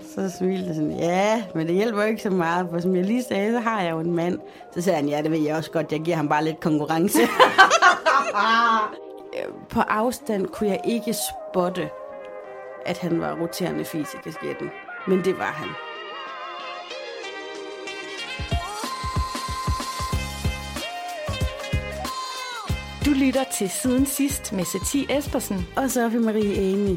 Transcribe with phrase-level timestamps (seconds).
[0.00, 3.22] Så smilte jeg sådan, ja, men det hjælper ikke så meget, for som jeg lige
[3.22, 4.38] sagde, så har jeg jo en mand.
[4.74, 7.18] Så sagde han, ja, det ved jeg også godt, jeg giver ham bare lidt konkurrence.
[9.70, 11.90] På afstand kunne jeg ikke spotte,
[12.86, 14.70] at han var roterende fis i kasketten.
[15.06, 15.68] Men det var han.
[23.06, 25.66] Du lytter til Siden Sidst med Satie Espersen.
[25.76, 26.96] Og Sofie Marie Amy.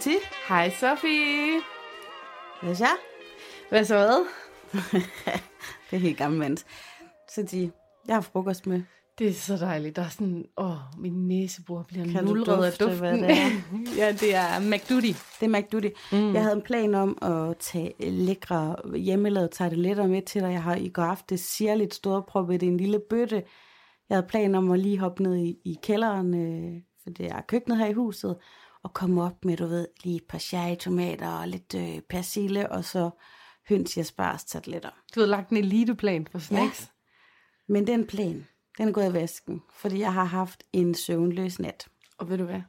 [0.00, 0.16] Til.
[0.48, 1.60] Hej Sofie.
[2.62, 2.86] Hvad så?
[3.68, 4.26] Hvad så hvad?
[5.90, 6.66] det er helt gammelmands.
[7.34, 7.70] Så de,
[8.06, 8.82] jeg har frokost med.
[9.18, 9.96] Det er så dejligt.
[9.96, 12.98] Der er sådan, åh, min næsebor bliver Kan du nulret af dufte, duften.
[12.98, 13.50] hvad det er?
[14.06, 15.12] ja, det er McDuty.
[15.40, 15.88] Det er McDuty.
[16.12, 16.34] Mm.
[16.34, 20.52] Jeg havde en plan om at tage lækre hjemmelavede tarteletter med til dig.
[20.52, 23.42] Jeg har i går aftes særligt storproppet i en lille bøtte.
[24.08, 27.40] Jeg havde plan om at lige hoppe ned i, i kælderen, øh, for det er
[27.48, 28.36] køkkenet her i huset,
[28.84, 32.84] og komme op med, du ved, lige et par cherrytomater og lidt øh, persille, og
[32.84, 33.10] så
[33.68, 34.90] høns i asparges tarteletter.
[35.14, 36.80] Du har lagt en eliteplan for snacks.
[36.80, 36.86] Ja.
[37.72, 38.46] Men den plan,
[38.78, 41.88] den er gået i vasken, fordi jeg har haft en søvnløs nat.
[42.18, 42.62] Og ved du hvad?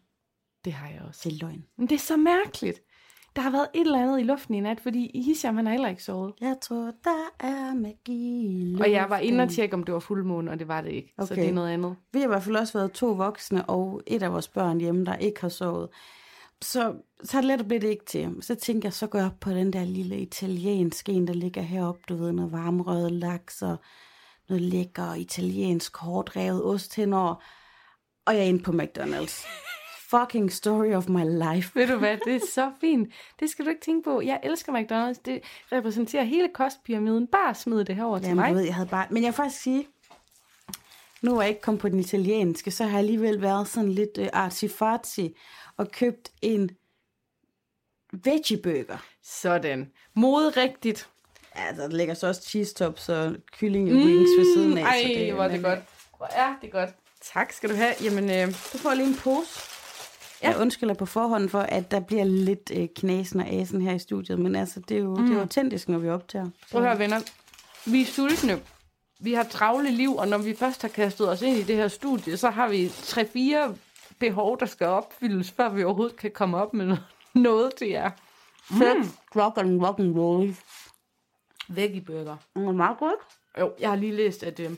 [0.65, 1.21] Det har jeg også.
[1.23, 1.65] Det er løgn.
[1.77, 2.81] Men det er så mærkeligt.
[3.35, 5.89] Der har været et eller andet i luften i nat, fordi Hisham han har heller
[5.89, 6.33] ikke sovet.
[6.41, 9.55] Jeg tror, der er magi i Og jeg var inde og luften.
[9.55, 11.13] tjekke, om det var fuldmåne, og det var det ikke.
[11.17, 11.27] Okay.
[11.27, 11.95] Så det er noget andet.
[12.13, 15.05] Vi har i hvert fald også været to voksne og et af vores børn hjemme,
[15.05, 15.89] der ikke har sovet.
[16.61, 16.93] Så,
[17.23, 18.35] så let blev det ikke til.
[18.41, 21.61] Så tænkte jeg, så går jeg op på den der lille italienske en, der ligger
[21.61, 23.77] heroppe, du ved, noget varmrøget laks og
[24.49, 27.35] noget lækker italiensk hårdt revet ost henover.
[28.25, 29.47] Og jeg er inde på McDonald's.
[30.09, 31.23] Fucking story of my
[31.55, 31.79] life.
[31.79, 33.13] Ved du hvad, det er så fint.
[33.39, 34.21] Det skal du ikke tænke på.
[34.21, 35.21] Jeg elsker McDonald's.
[35.25, 37.27] Det repræsenterer hele kostpyramiden.
[37.27, 38.49] Bare smid det herover til Jamen, mig.
[38.49, 39.07] du ved, jeg havde bare...
[39.09, 39.87] Men jeg vil faktisk sige,
[41.21, 44.17] nu er jeg ikke kommet på den italienske, så har jeg alligevel været sådan lidt
[44.17, 45.21] uh, artsy-fartsy
[45.77, 46.69] og købt en
[48.13, 48.97] veggie-burger.
[49.23, 49.91] Sådan.
[50.13, 51.09] Moderigtigt.
[51.55, 54.81] Altså, der ligger så også cheese tops og kylling mm, wings ved siden af.
[54.83, 55.79] Ej, så det, hvor er det godt.
[56.17, 56.89] Hvor er det godt.
[57.33, 57.93] Tak skal du have.
[58.03, 59.74] Jamen, øh, Du får lige en pose.
[60.43, 60.49] Ja.
[60.49, 63.99] Jeg undskylder på forhånd for, at der bliver lidt øh, knasen og asen her i
[63.99, 65.23] studiet, men altså, det er jo, mm.
[65.23, 66.49] det er jo autentisk, når vi optager.
[66.71, 67.19] prøv at høre, venner.
[67.85, 68.61] Vi er sultne.
[69.19, 71.87] Vi har travle liv, og når vi først har kastet os ind i det her
[71.87, 73.75] studie, så har vi tre-fire
[74.19, 76.97] behov, der skal opfyldes, før vi overhovedet kan komme op med
[77.33, 78.11] noget, til jer.
[78.69, 79.09] Mm.
[79.35, 80.55] Rock and rock and roll.
[81.67, 82.37] Veggie-burger.
[82.55, 83.19] Det er meget godt.
[83.59, 84.71] Jo, jeg har lige læst, at, øh,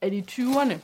[0.00, 0.74] at i 20'erne,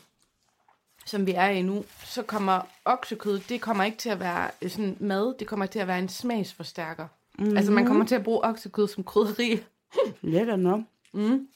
[1.07, 4.71] som vi er i nu, så kommer oksekød, det kommer ikke til at være øh,
[4.71, 7.09] sådan mad, det kommer til at være en smagsforstærker.
[7.39, 7.57] Mm-hmm.
[7.57, 9.59] Altså man kommer til at bruge oksekød som krydderi.
[10.23, 10.81] Lækkert nok.
[11.15, 11.49] Mm.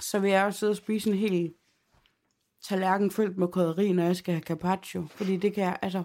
[0.00, 1.52] Så vil jeg også sidde og spise en hel
[2.68, 5.06] tallerken fyldt med krydderi, når jeg skal have carpaccio.
[5.10, 6.02] Fordi det kan jeg, altså...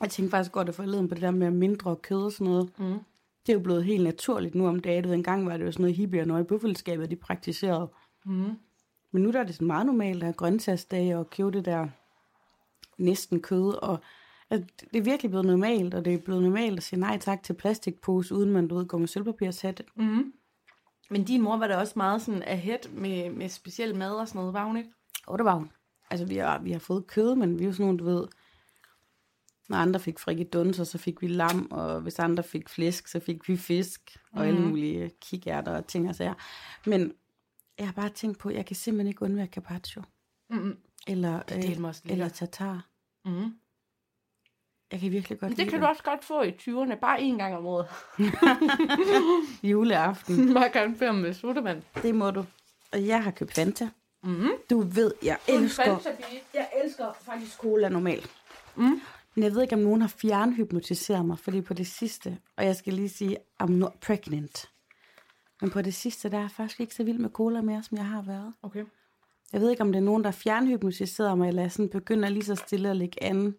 [0.00, 2.70] Jeg tænkte faktisk godt at forleden på det der med mindre kød og sådan noget.
[2.78, 2.98] Mm.
[3.46, 5.02] Det er jo blevet helt naturligt nu om dagen.
[5.02, 7.88] Du ved, Engang var det jo sådan noget hippierne og i bøffelskabet, de praktiserede.
[8.24, 8.50] Mm.
[9.14, 11.88] Men nu der er det sådan meget normalt at have grøntsagsdage og købe det der
[12.98, 13.82] næsten kød.
[13.82, 13.98] Og
[14.50, 17.42] altså, det er virkelig blevet normalt, og det er blevet normalt at sige nej tak
[17.42, 19.82] til plastikpose, uden man du ved, går med sølvpapirshat.
[21.10, 24.38] Men din mor var da også meget sådan ahead med, med speciel mad og sådan
[24.38, 24.90] noget, var hun ikke?
[25.26, 25.70] Og det var hun.
[26.10, 28.26] Altså, vi har, vi har fået kød, men vi er jo sådan nogle, du ved...
[29.68, 33.48] Når andre fik frikadunser, så fik vi lam, og hvis andre fik flæsk, så fik
[33.48, 34.48] vi fisk, og mm.
[34.48, 36.34] alle mulige kikærter og ting og sager.
[36.86, 37.12] Men
[37.78, 40.02] jeg har bare tænkt på, at jeg kan simpelthen ikke undvære carpaccio.
[40.50, 40.76] Mm-mm.
[41.06, 42.32] Eller, er øh, eller lækkert.
[42.32, 42.86] tartar.
[43.24, 43.54] Mm.
[44.92, 47.36] Jeg kan virkelig godt Det lide kan du også godt få i 20'erne, bare én
[47.38, 47.86] gang om året.
[49.70, 50.54] Juleaften.
[50.54, 51.82] Bare gerne føre med sodavand.
[52.02, 52.44] Det må du.
[52.92, 53.88] Og jeg har købt Fanta.
[54.22, 54.48] Mm.
[54.70, 55.84] Du ved, jeg elsker...
[55.84, 56.42] Fanta-pige.
[56.54, 58.30] Jeg elsker faktisk cola normalt.
[58.76, 59.00] Mm.
[59.34, 62.76] Men jeg ved ikke, om nogen har fjernhypnotiseret mig, fordi på det sidste, og jeg
[62.76, 64.70] skal lige sige, I'm not pregnant.
[65.64, 67.98] Men på det sidste, der er jeg faktisk ikke så vild med cola mere, som
[67.98, 68.52] jeg har været.
[68.62, 68.84] Okay.
[69.52, 72.44] Jeg ved ikke, om det er nogen, der fjernhypnotiserer mig, eller jeg sådan begynder lige
[72.44, 73.54] så stille at lægge an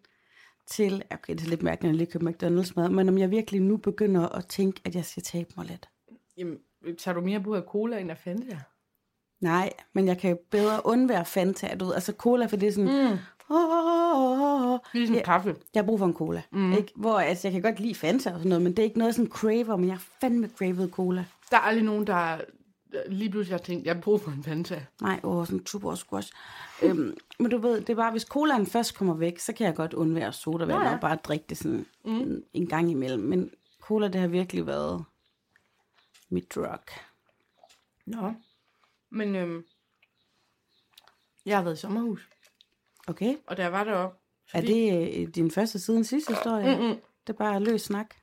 [0.67, 3.61] til, okay, det er lidt mærkeligt at lige købe McDonald's mad, men om jeg virkelig
[3.61, 5.89] nu begynder at tænke, at jeg skal tabe mig lidt.
[6.37, 6.57] Jamen,
[6.97, 8.59] tager du mere brug af cola end af Fanta?
[9.39, 11.93] Nej, men jeg kan jo bedre undvære Fanta, du ved.
[11.93, 13.09] Altså cola, for det er sådan...
[13.09, 13.17] Mm.
[13.49, 14.79] Oh, oh, oh, oh.
[14.93, 15.55] Ligesom kaffe.
[15.73, 16.41] Jeg har brug for en cola.
[16.51, 16.73] Mm.
[16.73, 16.91] Ikke?
[16.95, 19.09] Hvor altså, jeg kan godt lide Fanta og sådan noget, men det er ikke noget,
[19.09, 21.25] jeg sådan craver, men jeg har fandme cravet cola.
[21.51, 22.41] Der er aldrig nogen, der
[23.07, 24.85] lige pludselig har tænkt, jeg har brug for en Fanta.
[25.01, 26.33] Nej, åh, sådan en tuborg squash.
[26.83, 29.75] øhm, men du ved, det er bare, hvis colaen først kommer væk, så kan jeg
[29.75, 30.93] godt undvære sodavand Nå ja.
[30.93, 32.43] og bare drikke det sådan mm.
[32.53, 33.23] en, gang imellem.
[33.23, 33.51] Men
[33.81, 35.05] cola, det har virkelig været
[36.29, 36.79] mit drug.
[38.05, 38.33] Nå.
[39.09, 39.63] Men øhm,
[41.45, 42.29] jeg har været i sommerhus,
[43.07, 43.35] Okay?
[43.47, 44.17] og jeg var deroppe...
[44.53, 46.77] Er det øh, din første siden sidste historie?
[46.77, 46.99] Mm-mm.
[47.27, 48.15] Det er bare løs snak.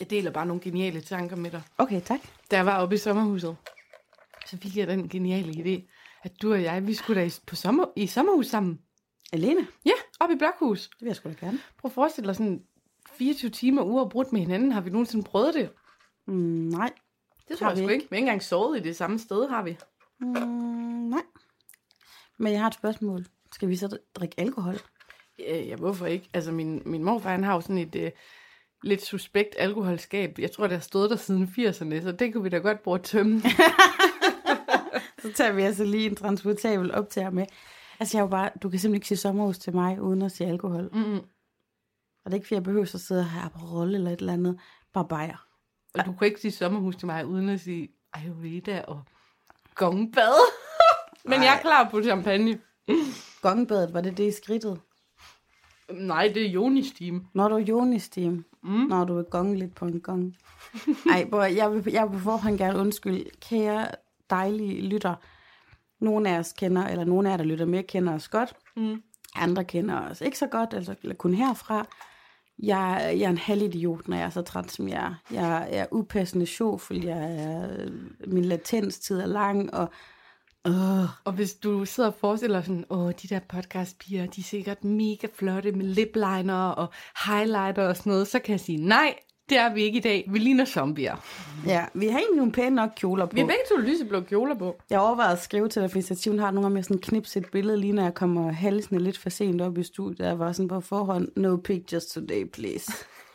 [0.00, 1.62] Jeg deler bare nogle geniale tanker med dig.
[1.78, 2.20] Okay, tak.
[2.50, 3.56] Da jeg var oppe i sommerhuset,
[4.46, 5.90] så fik jeg den geniale idé,
[6.22, 8.80] at du og jeg, vi skulle da i, på sommer, i sommerhus sammen.
[9.32, 9.66] Alene?
[9.84, 10.88] Ja, oppe i Blokhus.
[10.88, 11.58] Det vil jeg sgu da gerne.
[11.78, 12.62] Prøv at forestille dig sådan
[13.12, 14.72] 24 timer uafbrudt med hinanden.
[14.72, 15.70] Har vi nogensinde prøvet det?
[16.26, 16.92] Mm, nej.
[17.48, 18.04] Det tror jeg vi sgu ikke.
[18.04, 19.76] Vi har ikke engang sovet i det samme sted, har vi.
[20.20, 20.28] Mm,
[21.08, 21.22] nej.
[22.38, 23.26] Men jeg har et spørgsmål.
[23.52, 24.76] Skal vi så drikke alkohol?
[25.38, 26.28] Ja, ja hvorfor ikke?
[26.34, 28.10] Altså, min, min morfar, han har jo sådan et øh,
[28.82, 30.38] lidt suspekt alkoholskab.
[30.38, 32.98] Jeg tror, det har stået der siden 80'erne, så det kunne vi da godt bruge
[32.98, 33.42] at tømme.
[35.22, 37.46] Så tager vi altså lige en transportabel optager med.
[38.00, 40.32] Altså, jeg er jo bare, du kan simpelthen ikke sige sommerhus til mig, uden at
[40.32, 40.88] sige alkohol.
[40.92, 41.20] Mm-mm.
[42.24, 44.32] Og det er ikke, fordi jeg behøver at sidde her på rolle eller et eller
[44.32, 44.58] andet.
[44.92, 45.46] Bare bajer.
[45.94, 49.02] Og du kan ikke sige sommerhus til mig, uden at sige Ayurveda og
[49.74, 50.34] gongbad.
[51.30, 52.60] Men jeg er klar på champagne.
[53.42, 54.80] Gongbadet, var det det i skridtet?
[55.90, 57.26] Nej, det er Jonis team.
[57.34, 58.70] Når du er Jonis-team, mm.
[58.70, 60.36] når du vil gonge lidt på en gong.
[61.12, 63.24] Ej, bror, jeg vil, jeg vil på forhånd gerne undskylde.
[63.40, 63.88] Kære
[64.30, 65.14] dejlige lytter.
[66.00, 68.56] Nogle af os kender, eller nogle af jer, der lytter med, kender os godt.
[68.76, 69.02] Mm.
[69.34, 71.86] Andre kender os ikke så godt, altså kun herfra.
[72.62, 75.14] Jeg, jeg er en halv idiot, når jeg er så træt, som jeg er.
[75.34, 77.88] Jeg er upassende sjovfuld, jeg er,
[78.26, 79.90] min latenstid er lang, og
[80.66, 84.84] øh, Og hvis du sidder og forestiller sådan, åh, de der podcastpiger, de er sikkert
[84.84, 86.88] mega flotte med lipliner og
[87.26, 89.14] highlighter og sådan noget, så kan jeg sige, nej,
[89.48, 90.24] det er vi ikke i dag.
[90.28, 91.16] Vi ligner zombier.
[91.66, 93.34] ja, vi har egentlig nogle pæne nok kjoler på.
[93.34, 94.80] Vi har begge to lyseblå kjoler på.
[94.90, 97.50] Jeg overvejede at skrive til dig, fordi Sion har nogle gange med sådan knipse et
[97.52, 100.26] billede, lige når jeg kommer halsende lidt for sent op i studiet.
[100.26, 102.92] Jeg var sådan på forhånd, no pictures today, please.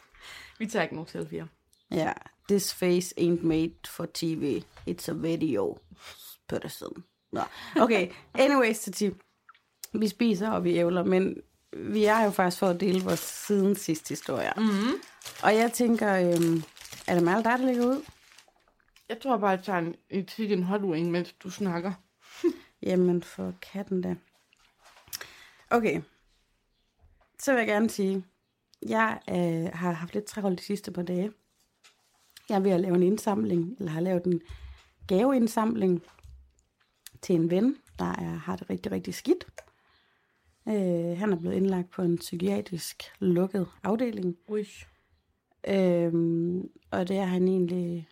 [0.59, 1.45] Vi tager ikke nogen selfie'er.
[1.91, 2.11] Ja,
[2.49, 4.61] this face ain't made for TV.
[4.89, 5.77] It's a video
[6.49, 7.03] person.
[7.35, 7.41] Nå,
[7.81, 8.09] okay.
[8.33, 9.11] Anyways, Tati.
[9.93, 11.37] Vi spiser, og vi ævler, men
[11.73, 14.51] vi er jo faktisk for at dele vores siden sidste historie.
[14.57, 14.93] Mm-hmm.
[15.43, 16.63] Og jeg tænker, øhm,
[17.07, 18.03] er det Mal, der, der ligger ud?
[19.09, 19.95] Jeg tror bare, jeg tager en,
[20.39, 21.93] en hot wing, mens du snakker.
[22.87, 24.15] Jamen, for katten da.
[25.69, 26.01] Okay.
[27.39, 28.25] Så vil jeg gerne sige,
[28.87, 31.31] jeg øh, har haft lidt travlt de sidste par dage.
[32.49, 34.41] Jeg er ved at lave en indsamling, eller har lavet en
[35.07, 36.03] gaveindsamling
[37.25, 39.45] til en ven, der er, har det rigtig, rigtig skidt.
[40.67, 44.35] Øh, han er blevet indlagt på en psykiatrisk lukket afdeling.
[44.47, 44.65] Ui.
[45.67, 48.09] Øhm, og det er han egentlig...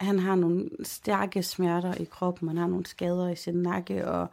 [0.00, 4.30] Han har nogle stærke smerter i kroppen, han har nogle skader i sin nakke, og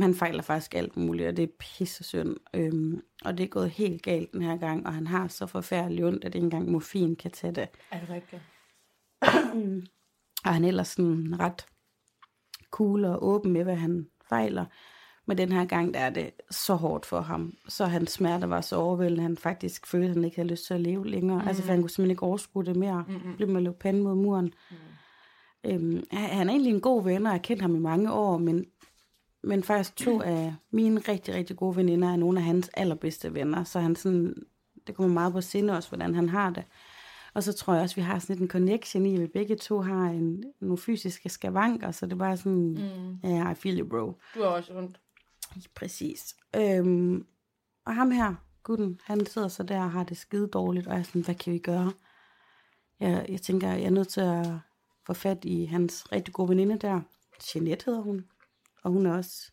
[0.00, 2.36] han fejler faktisk alt muligt, og det er pisse synd.
[2.54, 6.06] Øhm, og det er gået helt galt den her gang, og han har så forfærdeligt
[6.06, 7.68] ondt, at ikke engang morfin kan tage det.
[7.90, 8.42] Er det rigtigt?
[10.44, 11.66] Og han er ellers sådan ret
[12.70, 14.64] cool og åben med, hvad han fejler.
[15.26, 17.54] Men den her gang, der er det så hårdt for ham.
[17.68, 20.74] Så hans smerter var så overvældende, han faktisk følte, at han ikke havde lyst til
[20.74, 21.42] at leve længere.
[21.42, 21.48] Mm.
[21.48, 23.04] Altså, for han kunne simpelthen ikke overskue det mere.
[23.08, 23.36] Mm-hmm.
[23.36, 24.54] Blev med at løbe panden mod muren.
[24.70, 24.76] Mm.
[25.70, 28.38] Øhm, han er egentlig en god ven, og jeg har kendt ham i mange år,
[28.38, 28.64] men,
[29.42, 33.64] men faktisk to af mine rigtig, rigtig gode veninder er nogle af hans allerbedste venner.
[33.64, 34.34] Så han sådan,
[34.86, 36.64] det kommer meget på sinde også, hvordan han har det.
[37.38, 39.56] Og så tror jeg også, vi har sådan lidt en connection i, at vi begge
[39.56, 42.68] to har en, nogle fysiske skavanker, så det er bare sådan,
[43.22, 43.30] mm.
[43.30, 44.18] ja, I feel you, bro.
[44.34, 45.00] Du har også ondt.
[45.74, 46.36] Præcis.
[46.56, 47.26] Øhm,
[47.84, 50.98] og ham her, gutten, han sidder så der og har det skide dårligt, og jeg
[50.98, 51.92] er sådan, hvad kan vi gøre?
[53.00, 54.46] Jeg, jeg tænker, jeg er nødt til at
[55.06, 57.00] få fat i hans rigtig gode veninde der.
[57.54, 58.24] Jeanette hedder hun.
[58.82, 59.52] Og hun er også...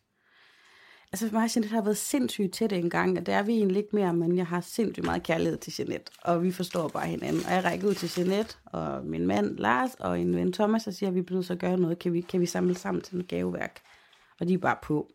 [1.12, 3.52] Altså for mig og Jeanette har været sindssygt tæt en gang, og det er vi
[3.52, 7.06] egentlig ikke mere, men jeg har sindssygt meget kærlighed til Jeanette, og vi forstår bare
[7.06, 7.44] hinanden.
[7.46, 10.92] Og jeg rækker ud til Jeanette, og min mand Lars, og en ven Thomas, og
[10.92, 11.98] siger, at vi bliver nødt til at gøre noget.
[11.98, 13.80] Kan vi, kan vi samle sammen til en gaveværk?
[14.40, 15.10] Og de er bare på.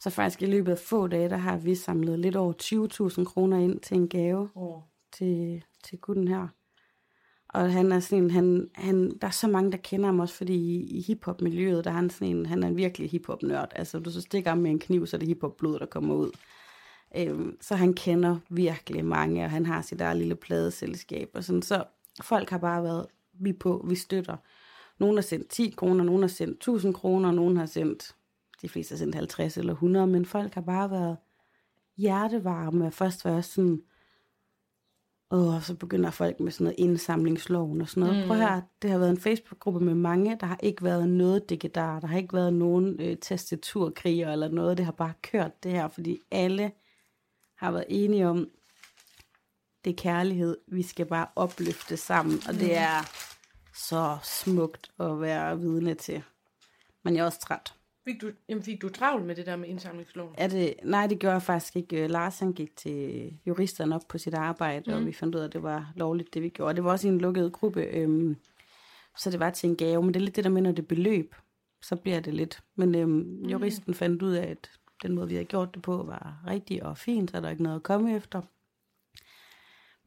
[0.00, 2.52] Så faktisk i løbet af få dage, der har vi samlet lidt over
[3.18, 4.82] 20.000 kroner ind til en gave Oh.
[5.12, 6.48] til, til gutten her.
[7.54, 10.34] Og han er sådan en, han, han, der er så mange, der kender ham også,
[10.34, 13.72] fordi i, i hiphop-miljøet, der er han sådan en, han er en virkelig hiphop-nørd.
[13.74, 16.30] Altså, du så stikker ham med en kniv, så er det hiphop-blod, der kommer ud.
[17.16, 21.30] Øhm, så han kender virkelig mange, og han har sit eget lille pladeselskab.
[21.34, 21.84] Og sådan, så
[22.22, 24.36] folk har bare været, vi på, vi støtter.
[24.98, 28.14] Nogen har sendt 10 kroner, nogen har sendt 1000 kroner, nogen har sendt,
[28.62, 31.16] de fleste har sendt 50 eller 100, men folk har bare været
[31.96, 33.82] hjertevarme, først var jeg sådan,
[35.30, 38.22] og så begynder folk med sådan noget indsamlingsloven og sådan noget.
[38.22, 38.28] Mm.
[38.28, 42.00] Prøv her, det har været en Facebook-gruppe med mange, der har ikke været noget digedar,
[42.00, 45.88] der har ikke været nogen øh, tastaturkriger eller noget, det har bare kørt det her,
[45.88, 46.72] fordi alle
[47.56, 48.48] har været enige om,
[49.84, 53.10] det er kærlighed, vi skal bare opløfte sammen, og det er
[53.74, 56.22] så smukt at være vidne til.
[57.04, 57.74] Men jeg er også træt.
[58.04, 60.34] Fik du, jamen, fik du travlt med det der med indsamlingsloven?
[60.38, 62.04] Er det, nej, det gjorde jeg faktisk ikke.
[62.04, 64.96] Øh, Lars han gik til juristerne op på sit arbejde, mm.
[64.96, 66.74] og vi fandt ud af, at det var lovligt, det vi gjorde.
[66.74, 68.36] Det var også i en lukket gruppe, øhm,
[69.16, 70.02] så det var til en gave.
[70.02, 71.34] Men det er lidt det der med, når det beløb,
[71.82, 72.62] så bliver det lidt.
[72.76, 73.48] Men øhm, mm.
[73.48, 74.70] juristen fandt ud af, at
[75.02, 77.62] den måde, vi havde gjort det på, var rigtig og fint, så er der ikke
[77.62, 78.42] noget at komme efter.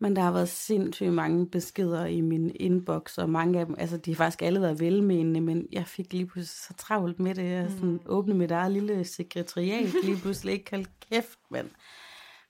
[0.04, 3.98] Men der har været sindssygt mange beskeder i min inbox, og mange af dem, altså
[3.98, 7.44] de har faktisk alle været velmenende, men jeg fik lige pludselig så travlt med det.
[7.44, 8.00] Jeg sådan mm.
[8.06, 10.54] åbnede mit eget lille sekretariat lige pludselig.
[10.54, 11.70] Ikke hold kæft, mand.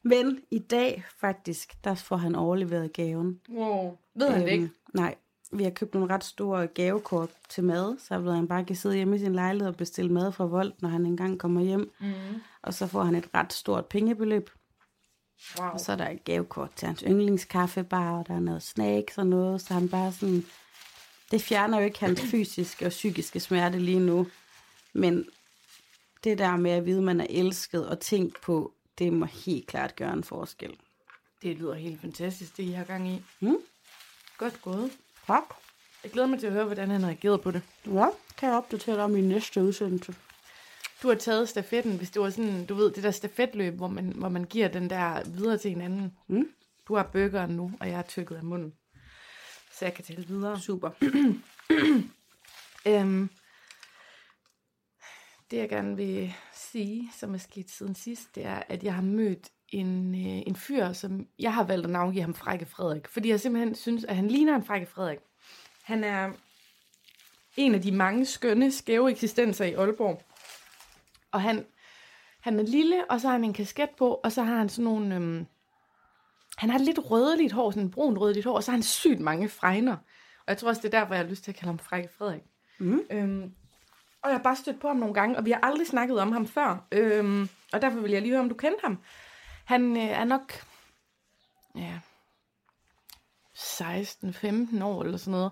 [0.03, 3.39] Men i dag faktisk, der får han overleveret gaven.
[3.49, 3.97] Wow.
[4.15, 4.69] Ved han øhm, det ikke?
[4.93, 5.15] Nej.
[5.51, 8.95] Vi har købt nogle ret store gavekort til mad, så ved han bare kan sidde
[8.95, 11.91] hjemme i sin lejlighed og bestille mad fra Volt, når han engang kommer hjem.
[11.99, 12.11] Mm.
[12.61, 14.49] Og så får han et ret stort pengebeløb.
[15.59, 15.69] Wow.
[15.69, 19.27] Og så er der et gavekort til hans yndlingskaffebar, og der er noget snacks og
[19.27, 20.45] noget, så han bare sådan...
[21.31, 24.27] Det fjerner jo ikke hans fysiske og psykiske smerte lige nu,
[24.93, 25.25] men
[26.23, 29.67] det der med at vide, at man er elsket og tænkt på, det må helt
[29.67, 30.77] klart gøre en forskel.
[31.41, 33.21] Det lyder helt fantastisk, det I har gang i.
[33.39, 33.57] Mm?
[34.37, 34.91] Godt gået.
[35.27, 35.43] Tak.
[36.03, 37.61] Jeg glæder mig til at høre, hvordan han har reageret på det.
[37.85, 38.07] Ja,
[38.37, 40.15] kan jeg opdatere dig om i næste udsendelse
[41.03, 44.05] du har taget stafetten, hvis det var sådan, du ved, det der stafetløb, hvor man,
[44.05, 46.17] hvor man giver den der videre til hinanden.
[46.27, 46.47] Mm.
[46.87, 48.73] Du har burgeren nu, og jeg er tykket af munden.
[49.79, 50.59] Så jeg kan tælle videre.
[50.59, 50.89] Super.
[52.87, 53.29] øhm,
[55.51, 59.01] det jeg gerne vil sige, som er sket siden sidst, det er, at jeg har
[59.01, 63.07] mødt en, øh, en fyr, som jeg har valgt at navngive ham Frække Frederik.
[63.07, 65.19] Fordi jeg simpelthen synes, at han ligner en Frække Frederik.
[65.83, 66.31] Han er
[67.57, 70.21] en af de mange skønne, skæve eksistenser i Aalborg.
[71.33, 71.65] Og han,
[72.39, 74.83] han er lille, og så har han en kasket på, og så har han sådan
[74.83, 75.15] nogle...
[75.15, 75.45] Øhm,
[76.57, 79.49] han har lidt rødligt hår, sådan brun rødligt hår, og så har han sygt mange
[79.49, 79.97] fregner.
[80.37, 82.09] Og jeg tror også, det er derfor, jeg har lyst til at kalde ham Frække
[82.17, 82.41] Frederik.
[82.79, 83.01] Mm.
[83.11, 83.53] Øhm,
[84.21, 86.31] og jeg har bare stødt på ham nogle gange, og vi har aldrig snakket om
[86.31, 86.87] ham før.
[86.91, 88.99] Øhm, og derfor vil jeg lige høre, om du kender ham.
[89.65, 90.53] Han øh, er nok
[91.75, 91.99] ja,
[93.57, 95.51] 16-15 år eller sådan noget.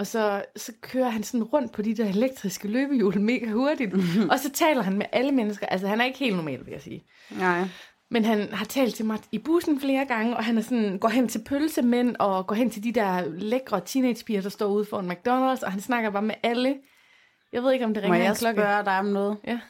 [0.00, 3.94] Og så, så kører han sådan rundt på de der elektriske løbehjul mega hurtigt.
[4.30, 5.66] og så taler han med alle mennesker.
[5.66, 7.04] Altså, han er ikke helt normal, vil jeg sige.
[7.30, 7.64] Nej.
[8.10, 11.08] Men han har talt til mig i bussen flere gange, og han er sådan, går
[11.08, 15.10] hen til pølsemænd, og går hen til de der lækre teenagepiger, der står ude foran
[15.10, 16.76] McDonald's, og han snakker bare med alle.
[17.52, 18.60] Jeg ved ikke, om det ringer Må jeg klokke.
[18.60, 19.36] spørge dig om noget?
[19.46, 19.60] Ja.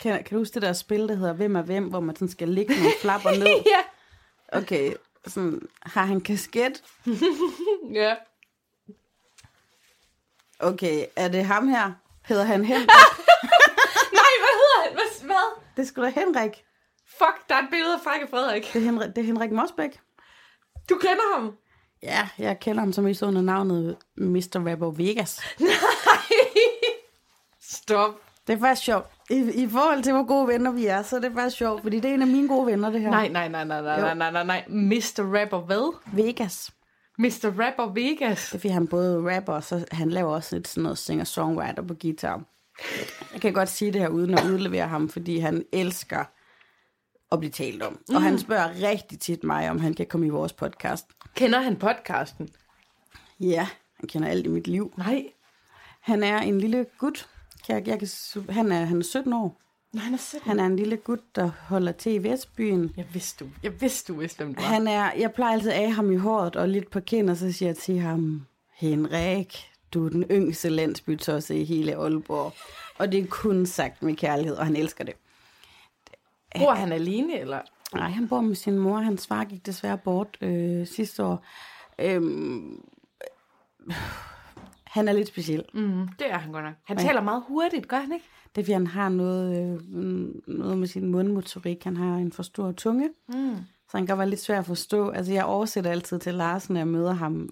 [0.00, 2.28] Kan, kan du huske det der spil, der hedder Hvem er hvem, hvor man sådan
[2.28, 3.46] skal ligge nogle flapper ned?
[3.46, 4.58] ja.
[4.58, 4.92] Okay,
[5.26, 6.82] sådan, har han kasket?
[7.92, 8.14] ja.
[10.60, 11.92] Okay, er det ham her?
[12.24, 12.88] Hedder han Henrik?
[14.20, 14.92] Nej, hvad hedder han?
[14.92, 15.26] Hvad?
[15.26, 15.62] hvad?
[15.76, 16.64] Det skulle da Henrik.
[17.18, 18.70] Fuck, der er et billede af Frække Frederik.
[18.72, 20.00] Det er Henrik, det er Henrik Mosbæk.
[20.90, 21.52] Du kender ham?
[22.02, 24.70] Ja, jeg kender ham som i under navnet Mr.
[24.70, 25.40] Rapper Vegas.
[25.60, 25.70] Nej.
[27.60, 28.10] Stop.
[28.46, 29.06] Det er faktisk sjovt.
[29.30, 32.00] I, I forhold til, hvor gode venner vi er, så er det faktisk sjovt, fordi
[32.00, 33.10] det er en af mine gode venner, det her.
[33.10, 34.64] Nej, nej, nej, nej, nej, nej, nej, nej.
[34.68, 35.40] Mr.
[35.40, 35.96] Rapper hvad?
[36.12, 36.70] Vegas.
[37.18, 37.50] Mr.
[37.60, 38.48] Rapper Vegas.
[38.48, 41.82] Det er fordi han både rapper, og så han laver også lidt sådan noget singer-songwriter
[41.82, 42.44] på guitar.
[43.32, 46.24] Jeg kan godt sige det her uden at udlevere ham, fordi han elsker
[47.32, 47.98] at blive talt om.
[48.08, 48.14] Mm.
[48.14, 51.06] Og han spørger rigtig tit mig, om han kan komme i vores podcast.
[51.34, 52.48] Kender han podcasten?
[53.40, 53.68] Ja,
[54.00, 54.94] han kender alt i mit liv.
[54.98, 55.24] Nej.
[56.00, 57.28] Han er en lille gut.
[57.68, 58.08] Jeg, jeg kan,
[58.50, 59.60] han, er, han er 17 år.
[59.96, 60.48] Nej, han er 17.
[60.48, 62.92] Han er en lille gut, der holder til i Vestbyen.
[62.96, 63.50] Jeg vidste du.
[63.62, 64.68] Jeg vidste du vidste, hvem du var.
[64.68, 67.52] Han er, jeg plejer altid af ham i håret og lidt på kind, og så
[67.52, 72.52] siger jeg til ham, Henrik, du er den yngste landsbytosse i hele Aalborg.
[72.98, 75.14] Og det er kun sagt med kærlighed, og han elsker det.
[76.58, 77.60] Bor han alene, eller?
[77.94, 78.98] Nej, han bor med sin mor.
[78.98, 81.44] Hans far gik desværre bort øh, sidste år.
[81.98, 82.80] Øhm,
[84.84, 85.64] han er lidt speciel.
[85.74, 86.74] Mm, det er han godt nok.
[86.84, 88.26] Han Men, taler meget hurtigt, gør han ikke?
[88.56, 91.84] Det er, fordi han har noget, øh, noget med sin mundmotorik.
[91.84, 93.10] Han har en for stor tunge.
[93.28, 93.56] Mm.
[93.90, 95.08] Så han kan være lidt svær at forstå.
[95.10, 97.48] Altså, jeg oversætter altid til Larsen, når jeg møder ham.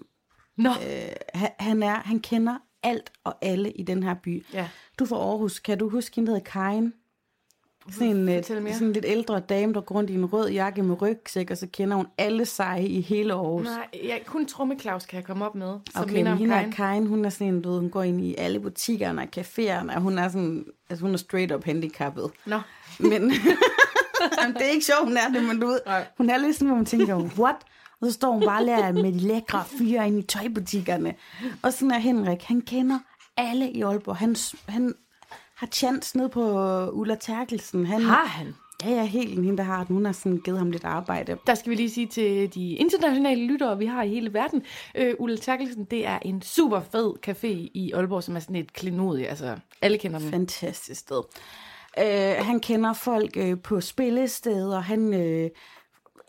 [0.57, 0.69] Nå.
[0.69, 4.45] Øh, han, er, han kender alt og alle i den her by.
[4.53, 4.69] Ja.
[4.99, 5.59] Du fra Aarhus.
[5.59, 6.93] Kan du huske hende, der hedder Karin?
[7.91, 8.43] Sådan en, øh, mere.
[8.43, 11.57] sådan en lidt ældre dame, der går rundt i en rød jakke med rygsæk, og
[11.57, 13.65] så kender hun alle seje i hele Aarhus.
[13.65, 16.69] Nej, jeg, kun Trumme Claus kan jeg komme op med, som Okay, men hende Karin.
[16.69, 19.27] er Karin, hun er sådan en, du ved, hun går ind i alle butikkerne og
[19.37, 22.31] caféerne, og hun er sådan, altså hun er straight up handicappet.
[22.45, 22.59] Nå,
[22.99, 23.11] Men
[24.41, 26.05] Jamen, det er ikke sjovt, hun er det, men du ved, Nej.
[26.17, 27.55] hun er lidt sådan, hvor man tænker, what?
[28.01, 31.13] Og så står hun bare der med de lækre fyre ind i tøjbutikkerne.
[31.61, 32.99] Og sådan er Henrik, han kender
[33.37, 34.15] alle i Aalborg.
[34.17, 34.35] Han,
[34.69, 34.93] han
[35.55, 36.41] har chance ned på
[36.89, 37.85] Ulla Terkelsen.
[37.85, 38.55] Han, har han?
[38.83, 39.95] Ja, ja, helt hende, der har den.
[39.95, 41.37] Hun har sådan givet ham lidt arbejde.
[41.47, 44.63] Der skal vi lige sige til de internationale lyttere, vi har i hele verden.
[44.95, 48.73] Øh, Ulla Terkelsen, det er en super fed café i Aalborg, som er sådan et
[48.73, 49.27] klenodie.
[49.27, 50.31] Altså, alle kender den.
[50.31, 51.21] Fantastisk sted.
[51.99, 54.79] Øh, han kender folk øh, på spillesteder.
[54.79, 55.49] Han, øh,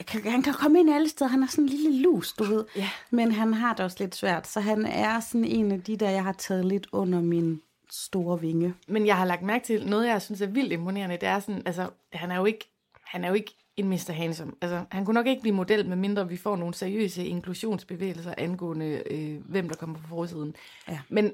[0.07, 1.31] kan, han kan komme ind alle steder.
[1.31, 2.65] Han er sådan en lille lus, du ved.
[2.77, 2.91] Ja.
[3.11, 4.47] Men han har det også lidt svært.
[4.47, 8.41] Så han er sådan en af de der, jeg har taget lidt under min store
[8.41, 8.75] vinge.
[8.89, 11.17] Men jeg har lagt mærke til noget, jeg synes er vildt imponerende.
[11.17, 12.71] Det er sådan, altså, han er jo ikke,
[13.05, 14.13] han er jo ikke en Mr.
[14.13, 14.53] Handsome.
[14.61, 19.41] Altså, han kunne nok ikke blive model, medmindre vi får nogle seriøse inklusionsbevægelser angående, øh,
[19.49, 20.55] hvem der kommer på forsiden.
[20.89, 20.99] Ja.
[21.09, 21.33] Men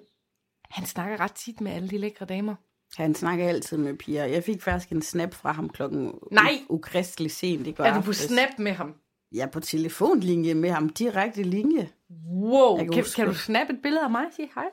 [0.71, 2.55] han snakker ret tit med alle de lækre damer.
[2.97, 4.25] Han snakker altid med piger.
[4.25, 6.59] Jeg fik faktisk en snap fra ham klokken Nej!
[6.69, 8.17] ukristelig sent i går Er du på aftes.
[8.17, 8.95] snap med ham?
[9.33, 10.89] Jeg er på telefonlinje med ham.
[10.89, 11.89] Direkte linje.
[12.33, 14.65] Wow, kan kan, du snappe et billede af mig og sige hej?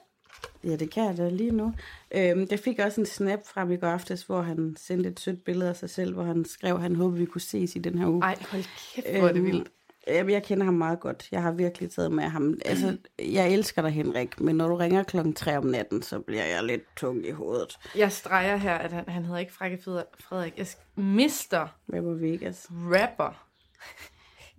[0.63, 1.73] Ja, det kan jeg da lige nu.
[2.11, 5.43] Øhm, jeg fik også en snap fra i går aftes, hvor han sendte et sødt
[5.43, 7.97] billede af sig selv, hvor han skrev, at han håbede, vi kunne ses i den
[7.97, 8.23] her uge.
[8.23, 9.69] Ej, hold kæft, hvor er det vildt.
[10.07, 11.27] Jamen, jeg kender ham meget godt.
[11.31, 12.59] Jeg har virkelig taget med ham.
[12.65, 16.45] Altså, jeg elsker dig, Henrik, men når du ringer klokken 3 om natten, så bliver
[16.45, 17.77] jeg lidt tung i hovedet.
[17.95, 20.53] Jeg streger her, at han, han hedder ikke Frække Frederik.
[20.57, 22.67] Jeg Mister Rapper Vegas.
[22.71, 23.45] Rapper.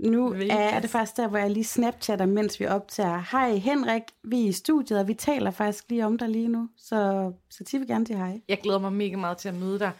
[0.05, 0.49] Nu Vegas.
[0.51, 3.25] er det faktisk der, hvor jeg lige snapchatter, mens vi optager.
[3.33, 6.69] Hej Henrik, vi er i studiet, og vi taler faktisk lige om dig lige nu.
[6.77, 8.41] Så, så vil gerne til hej.
[8.49, 9.93] Jeg glæder mig mega meget til at møde dig.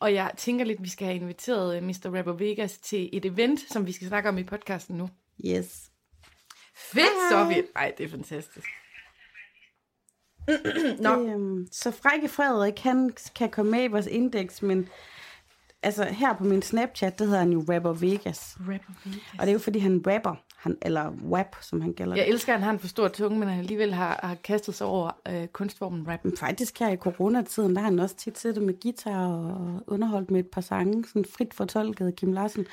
[0.00, 2.16] Og jeg tænker lidt, at vi skal have inviteret øh, Mr.
[2.16, 5.08] Rapper Vegas til et event, som vi skal snakke om i podcasten nu.
[5.46, 5.90] Yes.
[6.76, 7.54] Fedt, så Hej.
[7.54, 7.66] fedt.
[7.76, 8.66] Ej, det er fantastisk.
[11.04, 11.22] Nå.
[11.22, 14.88] Det, øhm, så Frække Frederik, han kan komme med i vores indeks, men
[15.82, 18.56] altså her på min Snapchat, der hedder han jo Rapper Vegas.
[18.60, 19.22] Rapper Vegas.
[19.32, 22.20] Og det er jo fordi, han rapper, han, eller rap, som han kalder det.
[22.20, 24.74] Jeg elsker, at han har en for stor tunge, men han alligevel har, har kastet
[24.74, 26.24] sig over øh, kunstformen rap.
[26.24, 30.30] Men faktisk her i coronatiden, der har han også tit siddet med guitar og underholdt
[30.30, 32.66] med et par sange, sådan frit fortolket Kim Larsen.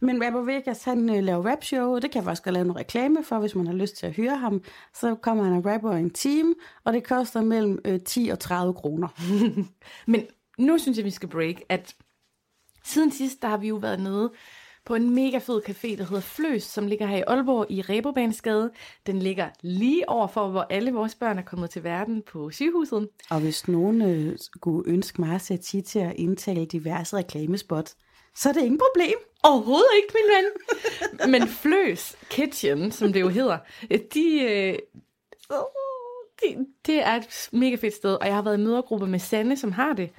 [0.00, 3.24] Men Rapper Vegas, han øh, laver rapshow, og det kan jeg faktisk lave noget reklame
[3.24, 4.62] for, hvis man har lyst til at høre ham.
[4.94, 8.74] Så kommer han og rapper en time, og det koster mellem øh, 10 og 30
[8.74, 9.08] kroner.
[10.10, 10.26] Men
[10.58, 11.94] nu synes jeg, vi skal break, at
[12.90, 14.32] siden sidst, der har vi jo været nede
[14.84, 18.70] på en mega fed café, der hedder Fløs, som ligger her i Aalborg i Rebobanesgade.
[19.06, 23.08] Den ligger lige overfor, hvor alle vores børn er kommet til verden på sygehuset.
[23.30, 27.90] Og hvis nogen øh, skulle ønske mig at tid til at indtale diverse reklamespot,
[28.34, 29.14] så er det ingen problem.
[29.42, 31.30] Overhovedet ikke, min ven.
[31.30, 33.58] Men Fløs Kitchen, som det jo hedder,
[34.14, 34.78] de, øh,
[36.42, 39.56] de, det er et mega fedt sted, og jeg har været i mødergruppe med Sanne,
[39.56, 40.10] som har det.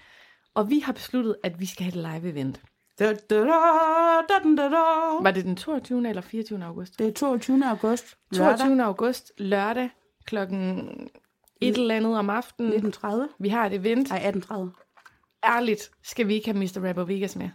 [0.53, 2.61] Og vi har besluttet, at vi skal have et live event.
[2.99, 3.39] Da, da,
[4.29, 4.83] da, da, da.
[5.21, 6.09] Var det den 22.
[6.09, 6.65] eller 24.
[6.65, 6.99] august?
[6.99, 7.65] Det er 22.
[7.65, 8.17] august.
[8.31, 8.83] lørdag, 22.
[8.83, 9.89] august, lørdag,
[10.25, 10.89] klokken
[11.61, 12.71] et eller andet om aftenen.
[12.71, 13.29] 1930.
[13.39, 14.09] Vi har et event.
[14.09, 14.71] Nej, 1830.
[15.43, 16.87] Ærligt skal vi ikke have Mr.
[16.87, 17.49] Rapper Vegas med.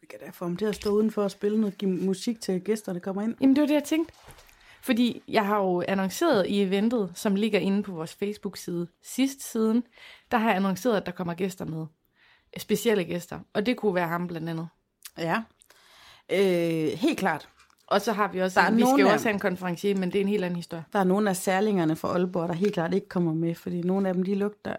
[0.00, 2.92] Vi kan da få ham til at stå udenfor og spille noget musik til gæster,
[2.92, 3.34] der kommer ind.
[3.40, 4.14] Jamen, det var det, jeg tænkte.
[4.88, 9.82] Fordi jeg har jo annonceret i eventet, som ligger inde på vores Facebook-side sidst siden,
[10.30, 11.86] der har jeg annonceret, at der kommer gæster med.
[12.58, 13.38] Specielle gæster.
[13.54, 14.68] Og det kunne være ham blandt andet.
[15.18, 15.42] Ja.
[16.32, 17.48] Øh, helt klart.
[17.86, 19.96] Og så har vi også, Der er en, vi skal jo også have en konferencier,
[19.96, 20.84] men det er en helt anden historie.
[20.92, 24.08] Der er nogle af særlingerne fra Aalborg, der helt klart ikke kommer med, fordi nogle
[24.08, 24.76] af dem, de lugter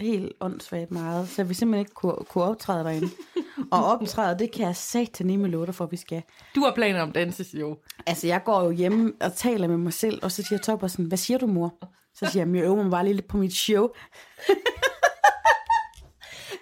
[0.00, 3.08] helt åndssvagt meget, så vi simpelthen ikke kunne, kunne optræde derinde.
[3.72, 6.22] og optræde, det kan jeg satan i med for, at vi skal.
[6.54, 7.76] Du har planer om danseshow.
[8.06, 11.04] Altså, jeg går jo hjemme og taler med mig selv, og så siger Topper sådan,
[11.04, 11.74] hvad siger du, mor?
[12.14, 13.88] Så siger jeg, jeg øver mig bare lige lidt på mit show.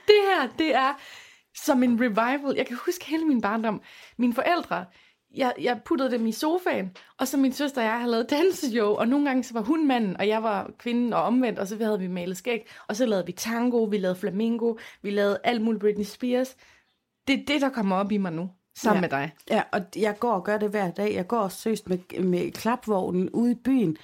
[0.07, 0.95] Det her, det er
[1.65, 2.57] som en revival.
[2.57, 3.81] Jeg kan huske hele min barndom.
[4.19, 4.85] Mine forældre,
[5.37, 8.89] jeg, jeg puttede dem i sofaen, og så min søster og jeg har lavet danseshow,
[8.95, 11.77] og nogle gange så var hun manden, og jeg var kvinden, og omvendt, og så
[11.85, 15.63] havde vi malet skæg, og så lavede vi tango, vi lavede flamingo, vi lavede alt
[15.63, 16.57] muligt Britney Spears.
[17.27, 19.01] Det er det, der kommer op i mig nu, sammen Ja.
[19.01, 19.33] med dig.
[19.51, 21.15] Ja, og jeg går og gør det hver dag.
[21.15, 23.97] Jeg går søst med, med klapvognen ude i byen,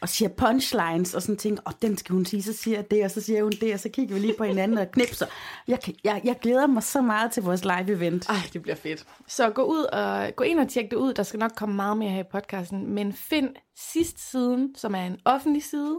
[0.00, 3.04] og siger punchlines og sådan ting, og den skal hun sige, så siger jeg det,
[3.04, 5.26] og så siger hun det, og så kigger vi lige på hinanden og knipser.
[5.68, 8.28] Jeg, jeg, jeg glæder mig så meget til vores live-event.
[8.28, 9.06] Ej, det bliver fedt.
[9.26, 11.14] Så gå ud og gå ind og tjek det ud.
[11.14, 12.94] Der skal nok komme meget mere her i podcasten.
[12.94, 15.98] Men find sidst siden, som er en offentlig side.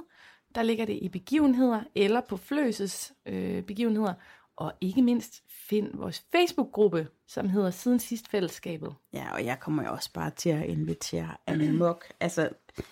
[0.55, 4.13] Der ligger det i begivenheder eller på Fløses øh, begivenheder.
[4.57, 8.95] Og ikke mindst find vores Facebook-gruppe, som hedder Siden Sidst Fællesskabet.
[9.13, 12.05] Ja, og jeg kommer jo også bare til at invitere amok.
[12.19, 12.85] altså, det,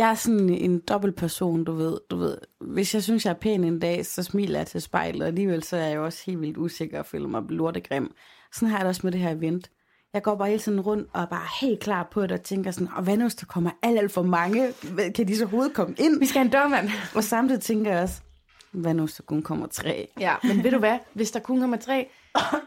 [0.00, 2.36] jeg er sådan en dobbelt person, du ved, du ved.
[2.60, 5.62] Hvis jeg synes, jeg er pæn en dag, så smiler jeg til spejlet, og alligevel
[5.62, 8.12] så er jeg jo også helt vildt usikker og føler mig lortegrim.
[8.52, 9.70] Sådan har jeg det også med det her event.
[10.14, 12.70] Jeg går bare hele tiden rundt og er bare helt klar på det og tænker
[12.70, 14.72] sådan, og hvad nu hvis der kommer alt, alt for mange?
[15.14, 16.18] Kan de så overhovedet komme ind?
[16.18, 16.88] Vi skal have en dørmand.
[17.14, 18.20] Og samtidig tænker jeg også,
[18.72, 20.08] hvad nu hvis der kun kommer tre?
[20.20, 20.98] Ja, men ved du hvad?
[21.12, 22.08] Hvis der kun kommer tre,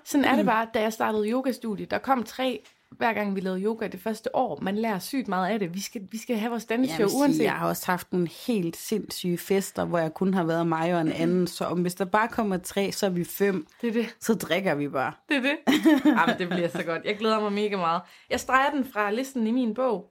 [0.06, 1.92] sådan er det bare, da jeg startede yogastudiet.
[1.92, 2.64] Der kom tre,
[2.98, 4.60] hver gang vi lavede yoga det første år.
[4.62, 5.74] Man lærer sygt meget af det.
[5.74, 7.44] Vi skal, vi skal have vores danseshow Sige, uanset.
[7.44, 11.02] jeg har også haft nogle helt sindssyge fester, hvor jeg kun har været mig og
[11.02, 11.48] en anden.
[11.48, 13.68] Så om hvis der bare kommer tre, så er vi fem.
[13.82, 14.16] Det er det.
[14.20, 15.14] Så drikker vi bare.
[15.30, 15.58] Det er det.
[16.20, 17.02] Jamen, det bliver så godt.
[17.06, 18.02] Jeg glæder mig mega meget.
[18.30, 20.10] Jeg streger den fra listen i min bog.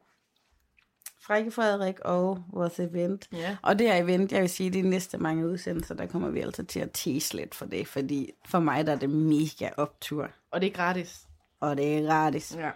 [1.27, 3.29] Frække Frederik og vores event.
[3.33, 3.57] Ja.
[3.63, 6.65] Og det er event, jeg vil sige, de næste mange udsendelser, der kommer vi altså
[6.65, 10.29] til at tease lidt for det, fordi for mig der er det mega optur.
[10.51, 11.21] Og det er gratis.
[11.63, 12.55] Og det er gratis.
[12.57, 12.71] Ja.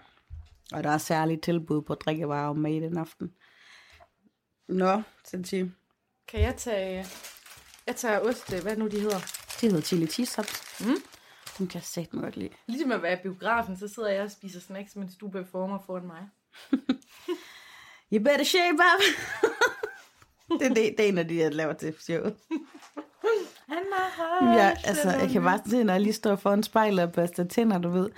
[0.72, 3.32] Og der er særligt tilbud på drikkevarer med i den aften.
[4.68, 5.70] Nå, Sanchi.
[6.28, 7.06] Kan jeg tage...
[7.86, 9.18] Jeg tager ost, hvad er det nu de hedder?
[9.60, 10.42] Det hedder chili cheese.
[10.80, 10.96] Mm.
[11.58, 12.50] Dem kan jeg sætte mig godt lide.
[12.66, 16.06] Ligesom at være i biografen, så sidder jeg og spiser snacks, mens du performer foran
[16.06, 16.28] mig.
[18.12, 19.02] You better shape up.
[20.60, 22.36] det, er det, det er en af de, jeg laver til showet.
[24.42, 27.78] Ja, altså, jeg kan bare se, når jeg lige står foran spejlet og børster tænder,
[27.78, 28.10] du ved.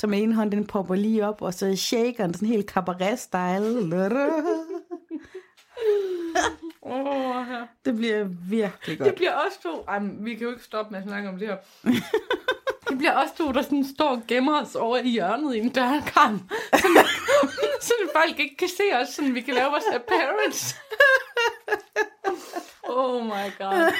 [0.00, 3.94] Så med en hånd, den popper lige op, og så shaker den sådan helt cabaret-style.
[6.82, 7.62] Oh, ja.
[7.84, 9.14] Det bliver virkelig Det godt.
[9.14, 9.84] bliver også to...
[9.88, 11.56] Ej, vi kan jo ikke stoppe med at snakke om det her.
[12.88, 15.68] Det bliver også to, der sådan står og gemmer os over i hjørnet i en
[15.68, 16.48] dørkarm.
[17.80, 20.76] så det folk ikke kan se os, så vi kan lave vores appearance.
[22.96, 23.92] oh my god.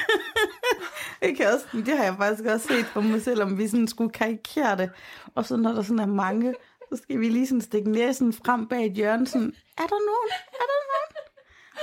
[1.37, 4.11] Kan også, det har jeg faktisk også set på mig selv, om vi sådan skulle
[4.11, 4.91] karikere det.
[5.35, 6.55] Og så når der sådan er mange,
[6.93, 10.31] så skal vi lige sådan stikke næsen frem bag et hjørne, sådan, er der nogen?
[10.53, 11.15] Er der nogen?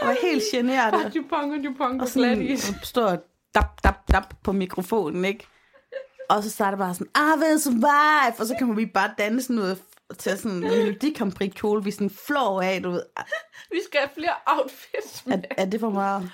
[0.01, 1.05] Og være helt generet.
[1.05, 2.69] Og dupong og og sådan glattis.
[2.69, 3.17] og stå og
[3.55, 5.47] dap, dap, dap på mikrofonen, ikke?
[6.29, 9.81] Og så starter bare sådan, I will survive, og så kommer vi bare danse noget
[10.17, 13.03] til sådan en melodikampri kjole, vi sådan flår af, du ved.
[13.71, 15.37] Vi skal have flere outfits med.
[15.37, 16.31] Er, er det for meget?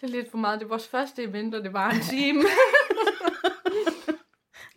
[0.00, 0.60] Det er lidt for meget.
[0.60, 2.42] Det er vores første event, og det var en time.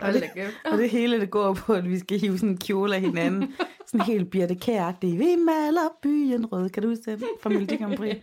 [0.01, 0.55] Da kæft.
[0.65, 3.53] Og det hele, det går på, at vi skal hive sådan en kjole af hinanden.
[3.87, 6.69] Sådan helt Birte kær det Vi maler byen rød.
[6.69, 7.23] Kan du huske det?
[7.41, 8.17] Fra Melodi Grand Prix.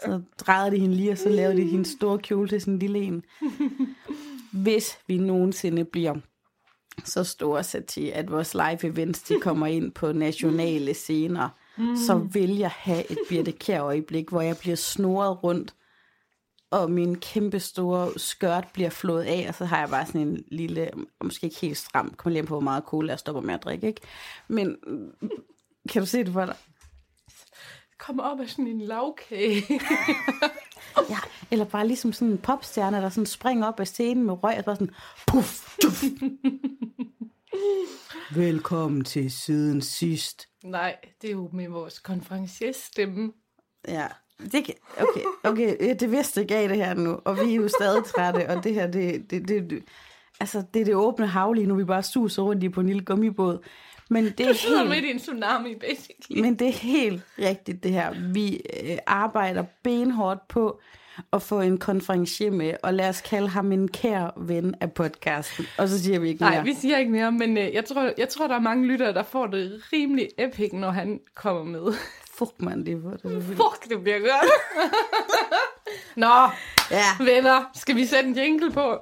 [0.00, 2.78] Så drejede de hende lige, og så lavede de hendes store kjole til sådan en
[2.78, 3.22] lille en.
[4.52, 6.14] Hvis vi nogensinde bliver
[7.04, 11.96] så store til, at vores live events, de kommer ind på nationale scener, mm.
[11.96, 15.74] så vil jeg have et Birte Kjær øjeblik, hvor jeg bliver snoret rundt,
[16.76, 20.44] og min kæmpe store skørt bliver flået af, og så har jeg bare sådan en
[20.50, 20.90] lille,
[21.24, 23.86] måske ikke helt stram, kommer lige på, hvor meget cola jeg stopper med at drikke,
[23.86, 24.00] ikke?
[24.48, 24.76] Men
[25.88, 26.56] kan du se det for dig?
[27.98, 29.64] Kom op af sådan en lavkage.
[31.10, 31.18] Ja,
[31.50, 34.60] eller bare ligesom sådan en popstjerne, der sådan springer op af scenen med røg, og
[34.60, 34.94] så bare sådan,
[35.26, 36.02] puff, tuff.
[38.34, 40.48] Velkommen til siden sidst.
[40.64, 43.32] Nej, det er jo med vores konferencierstemme.
[43.88, 44.06] Ja,
[44.52, 47.68] det kan, okay, okay, det vidste ikke af det her nu, og vi er jo
[47.68, 49.82] stadig trætte, og det her, det, det, det, det
[50.40, 52.86] altså, det er det åbne hav lige nu, vi bare suser rundt i på en
[52.86, 53.58] lille gummibåd.
[54.10, 56.40] Men det Du er sidder helt, midt i en tsunami, basically.
[56.42, 58.14] men det er helt rigtigt det her.
[58.32, 60.80] Vi øh, arbejder benhårdt på
[61.32, 65.66] at få en konferencier med, og lad os kalde ham en kær ven af podcasten.
[65.78, 66.54] Og så siger vi ikke mere.
[66.54, 69.12] Nej, vi siger ikke mere, men øh, jeg, tror, jeg tror, der er mange lyttere,
[69.14, 71.92] der får det rimelig epic, når han kommer med.
[72.38, 73.42] Fuck, man, det var det.
[73.56, 74.50] Fuck, det bliver godt.
[76.22, 76.50] Nå,
[76.90, 77.16] Ja.
[77.24, 79.00] venner, skal vi sætte en jingle på?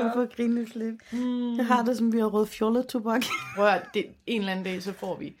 [0.00, 1.12] Sidder at grine lidt.
[1.12, 1.56] Mm.
[1.56, 3.22] Jeg har det, som vi har rød fjollet tobak.
[3.56, 5.36] Prøv at, det, en eller anden dag, så får vi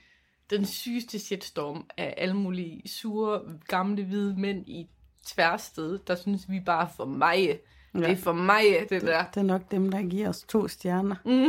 [0.50, 4.86] den sygeste shitstorm af alle mulige sure, gamle, hvide mænd i
[5.26, 7.58] tværsted, der synes, vi bare for mig.
[7.94, 7.98] Ja.
[8.00, 9.24] Det er for mig, det der.
[9.24, 11.16] Det er nok dem, der giver os to stjerner.
[11.24, 11.46] Mm.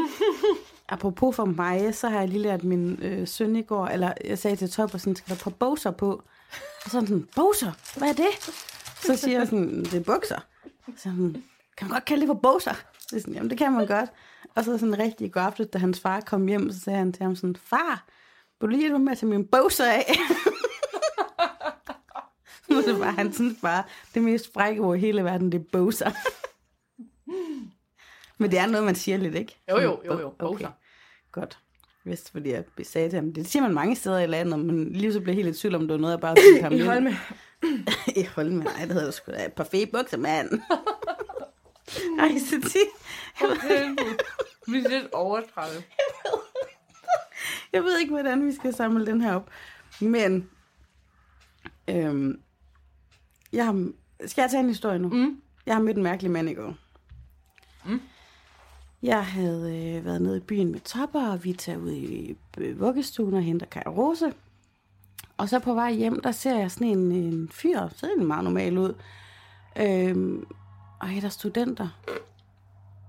[0.89, 4.39] Apropos for mig, så har jeg lige lært min øh, søn i går, eller jeg
[4.39, 6.23] sagde til Top, sådan, skal der på bukser på?
[6.85, 7.71] Og så er han sådan, bukser?
[7.97, 8.53] Hvad er det?
[9.01, 10.39] Så siger jeg sådan, det er bukser.
[10.97, 11.43] Så han,
[11.77, 12.73] kan man godt kalde det for bukser?
[13.13, 14.10] Så sådan, jamen det kan man godt.
[14.56, 17.23] Og så sådan rigtig god aften, da hans far kom hjem, så sagde han til
[17.23, 18.06] ham sådan, far,
[18.60, 20.06] vil du lige hjælpe med at tage min bukser af?
[22.69, 25.63] Er det bare, han synes bare, det mest frække ord i hele verden, det er
[25.71, 26.12] bowser.
[28.39, 29.58] Men det er noget, man siger lidt, ikke?
[29.69, 30.30] Jo, jo, jo, jo.
[30.30, 30.67] Bowser.
[30.67, 30.76] Okay.
[31.32, 31.60] Godt.
[32.06, 35.13] Vist, fordi jeg sagde til ham, det siger man mange steder i landet, men lige
[35.13, 37.17] så bliver helt i tvivl, om det var noget, jeg bare ville ham I Holme.
[38.21, 40.49] I Holme, nej, det hedder sgu da parfait bukser, mand.
[42.19, 42.69] Ej, så
[43.37, 43.43] ti.
[43.43, 43.95] Okay,
[44.67, 45.83] vi er lidt overtrædet.
[47.73, 49.49] Jeg ved ikke, hvordan vi skal samle den her op.
[50.01, 50.49] Men,
[51.87, 52.41] øhm,
[53.53, 53.91] jeg har,
[54.25, 55.09] skal jeg tage en historie nu?
[55.09, 55.41] Mm.
[55.65, 56.75] Jeg har mødt en mærkelig mand i går.
[57.85, 58.01] Mm.
[59.03, 62.79] Jeg havde øh, været nede i byen med Topper, og vi tager ud i øh,
[62.79, 64.33] vuggestuen og henter Kaja Rose.
[65.37, 68.43] Og så på vej hjem, der ser jeg sådan en, en fyr, så er meget
[68.43, 68.93] normal ud.
[69.79, 70.45] Øhm,
[70.99, 71.89] og er der studenter.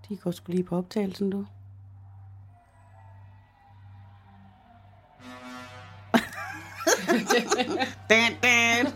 [0.09, 1.47] De går sgu lige på optagelsen, du.
[8.11, 8.87] dan, dan.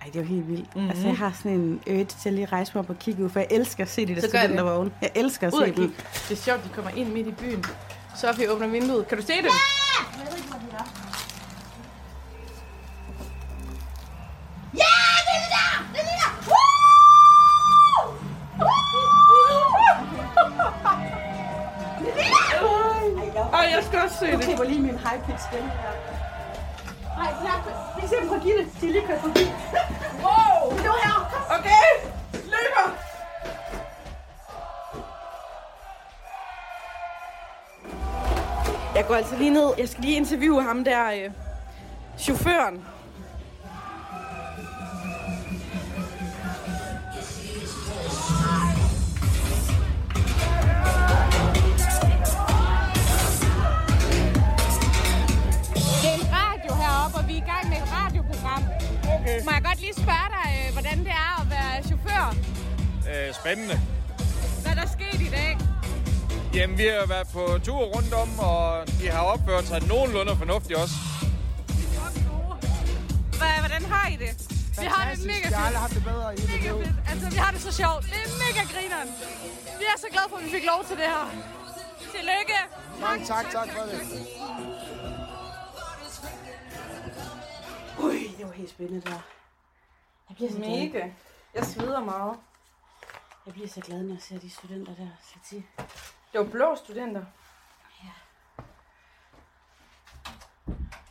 [0.00, 0.74] Ej, det er jo helt vildt.
[0.76, 0.90] Mm-hmm.
[0.90, 3.30] Altså, jeg har sådan en urge til at lige rejse mig op og kigge ud,
[3.30, 4.30] for jeg elsker at se de der det.
[4.30, 4.90] studentervogne.
[5.02, 5.94] Jeg elsker at Ud se dem.
[6.28, 7.64] Det er sjovt, de kommer ind midt i byen.
[8.16, 9.08] Sofie åbner vinduet.
[9.08, 9.44] Kan du se dem?
[9.44, 10.35] Ej,
[25.62, 26.26] min high-pitch
[27.16, 27.16] stemme her.
[27.16, 27.30] Nej,
[27.94, 28.66] vi kan se fra Gitte.
[28.80, 29.44] De er lige kørt forbi.
[30.24, 30.70] Wow!
[30.84, 31.16] Nu her.
[31.58, 31.86] Okay,
[32.32, 32.86] løber!
[38.94, 39.72] Jeg går altså lige ned.
[39.78, 41.30] Jeg skal lige interviewe ham der, øh,
[42.18, 42.84] chaufføren.
[59.26, 59.42] Okay.
[59.44, 62.24] Må jeg godt lige spørge dig, øh, hvordan det er at være chauffør?
[63.10, 63.76] Øh, spændende.
[64.62, 65.50] Hvad er der sket i dag?
[66.54, 68.60] Jamen, vi har været på tur rundt om, og
[69.00, 70.94] de har opført sig nogenlunde fornuftigt også.
[73.40, 74.32] Hvad, hvordan har I det?
[74.80, 75.84] Vi har det mega Jeg har aldrig fedt.
[75.86, 76.96] haft det bedre i Mega fedt.
[77.10, 78.02] Altså, vi har det så sjovt.
[78.12, 79.08] Det er mega grineren.
[79.80, 81.24] Vi er så glade for, at vi fik lov til det her.
[82.14, 82.58] Tillykke.
[83.06, 83.98] Mange tak, tak for det.
[88.06, 89.20] Ui, det var helt spændende der.
[90.28, 90.68] Jeg bliver så glad.
[90.68, 91.10] Mega.
[91.54, 92.38] Jeg sveder meget.
[93.46, 95.08] Jeg bliver så glad, når jeg ser de studenter der.
[95.22, 95.56] Sati.
[96.32, 97.24] Det var blå studenter.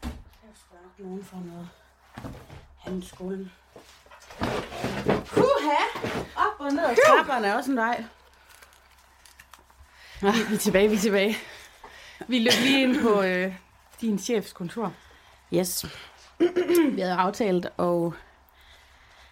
[0.04, 1.70] Der er sgu nok nogen for noget.
[2.80, 3.52] Han i skolen.
[5.26, 5.82] Puha!
[6.36, 8.04] Op og ned ad trapperne er også en vej.
[10.22, 11.38] Vi er tilbage, vi er tilbage.
[12.28, 13.56] Vi løb lige ind på øh,
[14.02, 14.94] din chefs kontor.
[15.54, 15.86] Yes.
[16.96, 18.14] Vi havde aftalt, og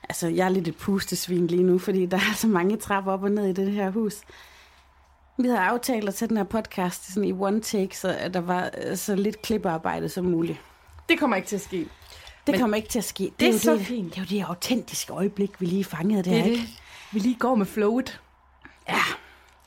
[0.09, 3.23] altså, jeg er lidt et pustesvin lige nu, fordi der er så mange trapper op
[3.23, 4.13] og ned i det her hus.
[5.37, 8.41] Vi havde aftalt at tage den her podcast sådan i one take, så at der
[8.41, 10.61] var øh, så lidt klippearbejde som muligt.
[11.09, 11.77] Det kommer ikke til at ske.
[12.47, 13.31] Det Men kommer ikke til at ske.
[13.39, 14.09] det er jo så det, fint.
[14.15, 16.57] Det er jo det autentiske øjeblik, vi lige fangede der, Det er ikke?
[16.61, 16.69] det.
[17.11, 18.21] Vi lige går med flowet.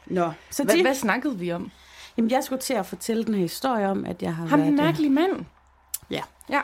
[0.07, 1.71] Nå, så Hvad, de, hvad snakkede vi om?
[2.17, 4.71] Jamen, jeg skulle til at fortælle den her historie om, at jeg har Ham været...
[4.73, 5.45] den øh, mærkelige mand.
[6.11, 6.23] Ja.
[6.51, 6.61] Ja.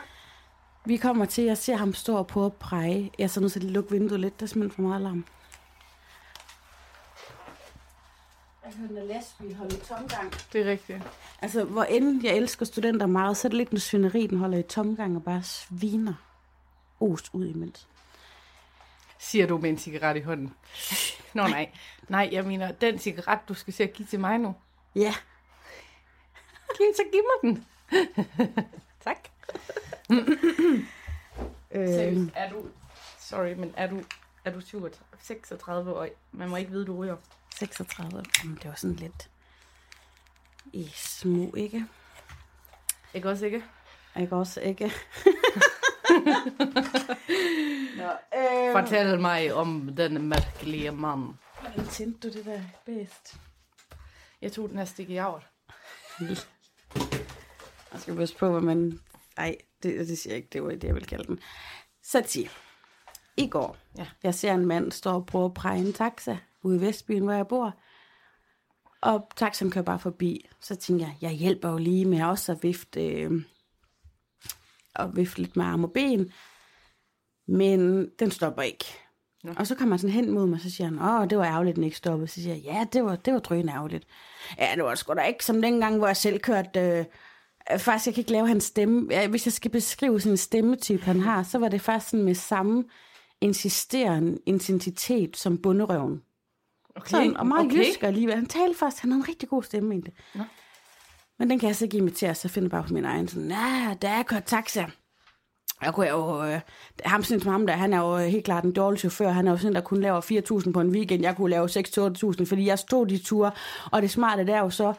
[0.85, 3.11] Vi kommer til, jeg ser ham stå på at præge.
[3.17, 5.25] Jeg er så nødt til at lukke vinduet lidt, der er simpelthen for meget larm.
[8.65, 10.33] Jeg hører den lastbil holde i tomgang.
[10.53, 11.01] Det er rigtigt.
[11.41, 14.57] Altså, hvor end jeg elsker studenter meget, så er det lidt en svineri, den holder
[14.57, 16.13] i tomgang og bare sviner
[16.99, 17.87] os ud imens.
[19.19, 20.53] Siger du med en cigaret i hånden.
[21.33, 21.69] Nå nej.
[22.09, 24.55] Nej, jeg mener, den cigaret, du skal se at give til mig nu.
[24.95, 25.13] Ja,
[26.77, 27.65] Giv, så giv mig den.
[29.05, 29.29] tak.
[31.71, 32.65] Øh, er du...
[33.19, 34.03] Sorry, men er du,
[34.45, 36.07] er du 37, 36 år?
[36.31, 37.17] Man må ikke vide, du ryger.
[37.55, 38.23] 36.
[38.43, 39.29] Jamen, det var sådan lidt
[40.73, 41.85] i små, ikke?
[43.13, 43.63] Ikke også, ikke?
[44.19, 44.85] Ikke også, ikke?
[47.97, 51.33] Nå, øh, Fortæl mig om den mærkelige mand.
[51.61, 53.37] Hvordan tændte du det der bedst?
[54.41, 55.43] Jeg tog den her stik i avl.
[56.19, 56.37] Jeg
[58.01, 58.99] skal passe på, hvad man...
[59.37, 60.49] Ej, det, det siger jeg ikke.
[60.53, 61.39] Det var det, jeg vil kalde den.
[62.03, 62.49] Sati.
[63.37, 63.77] i går.
[63.97, 64.07] Ja.
[64.23, 67.33] Jeg ser en mand stå og prøve at præge en taxa ude i Vestbyen, hvor
[67.33, 67.79] jeg bor.
[69.01, 70.49] Og taxaen kører bare forbi.
[70.61, 73.31] Så tænker jeg, jeg hjælper jo lige med også at vifte, øh,
[74.95, 76.31] og vifte lidt med arm og ben.
[77.47, 78.85] Men den stopper ikke.
[79.43, 79.53] Nå.
[79.57, 81.75] Og så kommer han sådan hen mod mig, så siger han, åh, det var ærgerligt,
[81.75, 82.27] den ikke stoppede.
[82.27, 84.07] Så siger jeg, ja, det var, det var drøn ærgerligt.
[84.57, 86.79] Ja, det var sgu da ikke som dengang, hvor jeg selv kørte...
[86.79, 87.05] Øh,
[87.77, 89.27] faktisk, jeg kan ikke lave hans stemme.
[89.27, 92.35] Hvis jeg skal beskrive sådan en stemmetype, han har, så var det faktisk sådan med
[92.35, 92.83] samme
[93.41, 96.21] insisterende intensitet som bunderøven.
[96.95, 97.09] Okay.
[97.09, 97.77] Sådan, og meget okay.
[97.77, 98.35] jysk alligevel.
[98.35, 100.13] Han talte faktisk, han havde en rigtig god stemme egentlig.
[100.35, 100.43] Nå.
[101.39, 103.95] Men den kan jeg så ikke imitere, så finder bare på min egen sådan, ja,
[104.01, 104.85] der er kørt taxa.
[105.81, 106.59] Jeg kunne jo, øh,
[107.05, 109.29] ham sådan som ham der, han er jo helt klart en dårlig chauffør.
[109.29, 111.23] Han er jo sådan, der kun laver 4.000 på en weekend.
[111.23, 113.51] Jeg kunne lave 6-8.000, fordi jeg stod de ture.
[113.91, 114.93] Og det smarte der er jo så,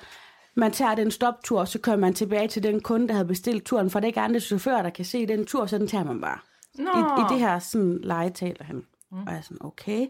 [0.54, 3.64] man tager den stoptur, og så kører man tilbage til den kunde, der havde bestilt
[3.64, 6.04] turen, for det er ikke andre chauffører, der kan se den tur, så den tager
[6.04, 6.38] man bare.
[6.74, 6.90] Nå.
[6.90, 8.76] I, I det her sådan leje taler han.
[9.10, 9.18] Mm.
[9.18, 10.06] Og jeg er sådan, okay.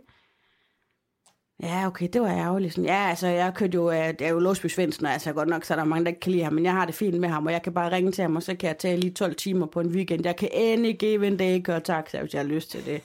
[1.63, 2.75] Ja, okay, det var ærgerligt.
[2.75, 5.49] Sådan, ja, altså, jeg kørte jo, øh, det er jo Låsby Svendsen, og altså godt
[5.49, 7.21] nok, så er der mange, der ikke kan lide ham, men jeg har det fint
[7.21, 9.13] med ham, og jeg kan bare ringe til ham, og så kan jeg tage lige
[9.13, 10.27] 12 timer på en weekend.
[10.27, 13.03] Jeg kan endelig give en dag køre taxa, hvis jeg har lyst til det.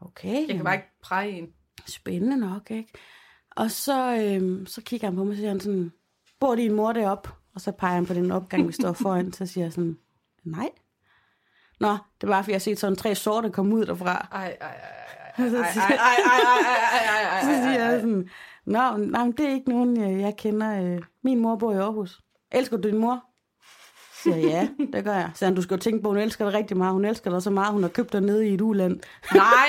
[0.00, 0.48] Okay.
[0.48, 1.48] Jeg kan bare ikke præge en.
[1.86, 2.88] Spændende nok, ikke?
[3.50, 5.92] Og så, øhm, så kigger han på mig, og siger sådan,
[6.40, 7.30] bor din mor deroppe?
[7.54, 9.98] Og så peger han på den opgang, vi står foran, så siger jeg sådan,
[10.44, 10.68] nej.
[11.80, 14.28] Nå, det er bare, fordi jeg har set sådan tre sorte komme ud derfra.
[14.32, 14.74] Ej, ej, ej,
[15.38, 18.28] ej, ej, ej, ej, så siger jeg sådan,
[18.66, 20.82] Nå, nej, men det er ikke nogen, øh, jeg kender.
[20.94, 22.20] øh, Min mor bor i Aarhus.
[22.52, 23.24] Elsker du din mor?
[24.14, 25.30] Så siger ja, det gør jeg.
[25.34, 26.92] Så du skal jo tænke på, hun elsker dig rigtig meget.
[26.92, 29.00] Hun elsker dig så meget, hun har købt dig nede i et uland.
[29.34, 29.68] Nej,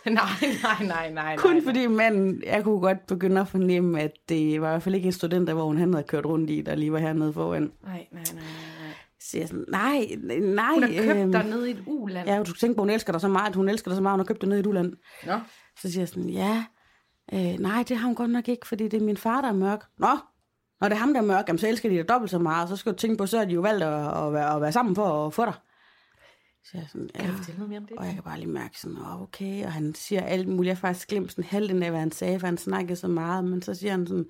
[0.10, 0.24] nej,
[0.62, 1.36] nej, nej, nej.
[1.36, 1.64] Kun nej.
[1.64, 5.06] fordi manden, jeg kunne godt begynde at fornemme, at det var i hvert fald ikke
[5.06, 7.62] en studentervogn, han havde kørt rundt i, der lige var hernede foran.
[7.62, 8.42] Nej, nej, nej, nej.
[9.20, 10.06] Så jeg sådan, nej,
[10.40, 10.74] nej.
[10.74, 12.28] Hun har købt øhm, dig ned i et uland.
[12.28, 14.02] Ja, du skal tænke på, hun elsker dig så meget, at hun elsker dig så
[14.02, 14.92] meget, hun har købt dig ned i et uland.
[15.26, 15.38] Nå.
[15.80, 16.64] Så siger jeg sådan, ja,
[17.32, 19.52] øh, nej, det har hun godt nok ikke, fordi det er min far, der er
[19.52, 19.84] mørk.
[19.98, 20.18] Nå,
[20.80, 22.68] når det er ham, der er mørk, jamen, så elsker de dig dobbelt så meget,
[22.68, 24.72] så skal du tænke på, så har de jo valgt at, at, være, at være
[24.72, 25.54] sammen for at få dig.
[26.64, 27.20] Så jeg sådan, ja.
[27.20, 27.96] Kan du fortælle noget mere om det?
[27.96, 30.66] Og jeg kan bare lige mærke sådan, åh, okay, og han siger alt muligt.
[30.68, 33.44] Jeg har faktisk glemt sådan halvdelen af, hvad han sagde, for han snakkede så meget,
[33.44, 34.26] men så siger han sådan,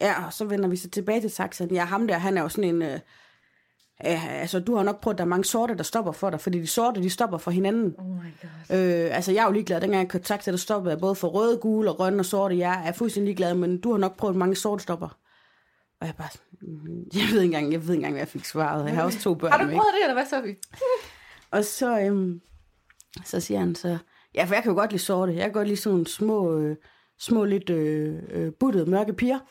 [0.00, 1.70] ja, og så vender vi så tilbage til taxaen.
[1.74, 2.98] Ja, ham der, han er jo sådan en, øh,
[4.06, 6.40] øh, altså du har nok prøvet, at der er mange sorte, der stopper for dig,
[6.40, 7.94] fordi de sorte, de stopper for hinanden.
[7.98, 8.32] Oh my
[8.68, 8.76] god.
[8.76, 9.80] Øh, altså, jeg er jo ligeglad.
[9.80, 12.58] Dengang jeg kørte taxa, der stoppede jeg både for røde, gule og grønne og sorte.
[12.58, 15.18] Jeg er fuldstændig ligeglad, men du har nok prøvet mange sorte stopper.
[16.00, 16.28] Og jeg bare
[16.62, 18.84] "Mm, jeg ved ikke engang, jeg ved ikke engang, hvad jeg fik svaret.
[18.84, 20.56] Jeg har også to børn Har du prøvet det, eller hvad, Sofie?
[21.52, 22.40] Og så, øhm,
[23.24, 23.98] så siger han så,
[24.34, 25.32] ja, for jeg kan jo godt lide sorte.
[25.34, 26.76] Jeg kan godt lide sådan nogle små, øh,
[27.18, 29.38] små lidt øh, øh, buttede mørke piger.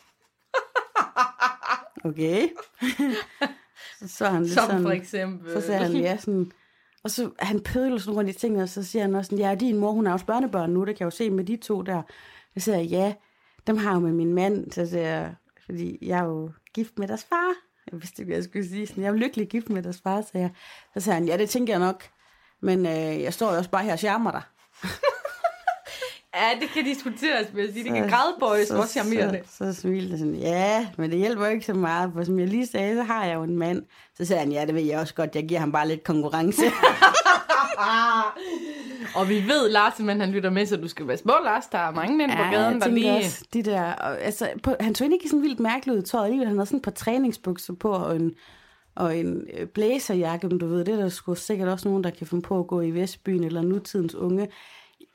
[2.04, 2.48] Okay.
[4.00, 5.54] så, så han lidt Som sådan, for eksempel.
[5.54, 6.52] så sagde han, ja, sådan,
[7.04, 9.56] og så han pødler sådan rundt i tingene, og så siger han også sådan, ja,
[9.56, 11.82] din mor, hun har også børnebørn nu, det kan jeg jo se med de to
[11.82, 12.02] der.
[12.58, 13.14] Så siger jeg, ja,
[13.68, 15.36] dem har jeg jo med min mand, så siger jeg,
[15.66, 17.54] fordi jeg er jo gift med deres far.
[17.92, 18.88] Jeg vidste ikke, jeg skulle sige.
[18.88, 20.50] Sådan, jeg er lykkelig gift med deres far, så jeg.
[20.94, 22.04] Så sagde han, ja, det tænker jeg nok.
[22.62, 24.42] Men øh, jeg står jo også bare her og charmer dig.
[26.36, 27.84] Ja, det kan diskuteres, vil jeg sige.
[27.84, 29.42] Det kan grædbøjes, hvor charmerende.
[29.46, 32.48] Så, så, så smilte sådan, ja, men det hjælper ikke så meget, for som jeg
[32.48, 33.84] lige sagde, så har jeg jo en mand.
[34.18, 36.62] Så sagde han, ja, det ved jeg også godt, jeg giver ham bare lidt konkurrence.
[39.16, 41.68] Og vi ved, Lars, men han lytter med, så du skal være små, Lars.
[41.68, 43.12] Der er mange mænd på gaden, der lige...
[43.12, 46.26] Også, de der, og, altså, på, han tog ikke sådan vildt mærkeligt ud i tøjet.
[46.26, 48.36] Alligevel, han havde sådan et par træningsbukser på, og en,
[48.96, 52.10] og en øh, blæserjakke, men du ved, det er der sgu sikkert også nogen, der
[52.10, 54.48] kan finde på at gå i Vestbyen eller nutidens unge.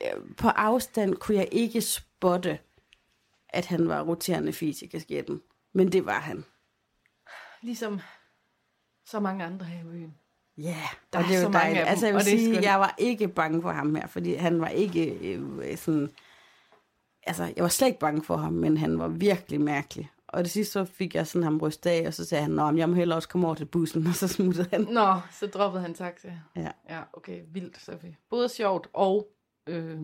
[0.02, 2.58] Øh, På afstand kunne jeg ikke spotte,
[3.48, 5.40] at han var roterende fis i kasketten.
[5.72, 6.44] Men det var han.
[7.62, 8.00] Ligesom
[9.06, 10.14] så mange andre her i byen.
[10.58, 10.76] Ja, yeah,
[11.12, 11.78] Der og er det er så jo mange dejligt.
[11.80, 12.64] af dem, altså, jeg vil og sige, skønt.
[12.64, 16.10] jeg var ikke bange for ham her, fordi han var ikke øh, sådan...
[17.26, 20.10] Altså, jeg var slet ikke bange for ham, men han var virkelig mærkelig.
[20.28, 22.72] Og det sidste så fik jeg sådan ham rystet af, og så sagde han, Nå,
[22.72, 24.80] jeg må hellere også komme over til bussen, og så smuttede han.
[24.80, 26.32] Nå, så droppede han taxa.
[26.56, 26.68] Ja.
[26.90, 28.16] Ja, okay, vildt, Sofie.
[28.30, 29.26] Både sjovt og
[29.66, 29.98] øh,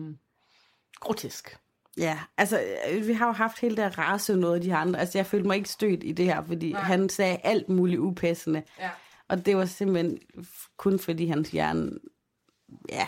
[0.99, 1.57] grotesk.
[1.97, 2.61] Ja, altså,
[2.91, 4.99] øh, vi har jo haft hele der race noget af de andre.
[4.99, 6.71] Altså, jeg følte mig ikke stødt i det her, fordi.
[6.71, 6.81] Nej.
[6.81, 8.63] han sagde alt muligt upassende.
[8.79, 8.89] Ja.
[9.33, 10.19] Og det var simpelthen
[10.77, 11.91] kun fordi hans hjerne...
[12.89, 13.07] Ja,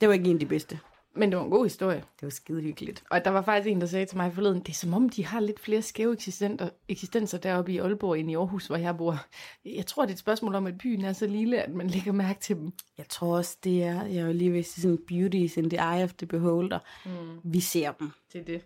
[0.00, 0.80] det var ikke en af de bedste.
[1.14, 1.98] Men det var en god historie.
[1.98, 3.04] Det var skide hyggeligt.
[3.10, 5.26] Og der var faktisk en, der sagde til mig forleden, det er som om, de
[5.26, 9.26] har lidt flere skæve eksistenser, eksistenser deroppe i Aalborg end i Aarhus, hvor jeg bor.
[9.64, 12.12] Jeg tror, det er et spørgsmål om, at byen er så lille, at man lægger
[12.12, 12.72] mærke til dem.
[12.98, 15.78] Jeg tror også, det er, jeg vil lige vil sige sådan, beauty is in the
[15.78, 16.78] eye of the beholder.
[17.06, 17.40] Mm.
[17.52, 18.10] Vi ser dem.
[18.32, 18.64] til det.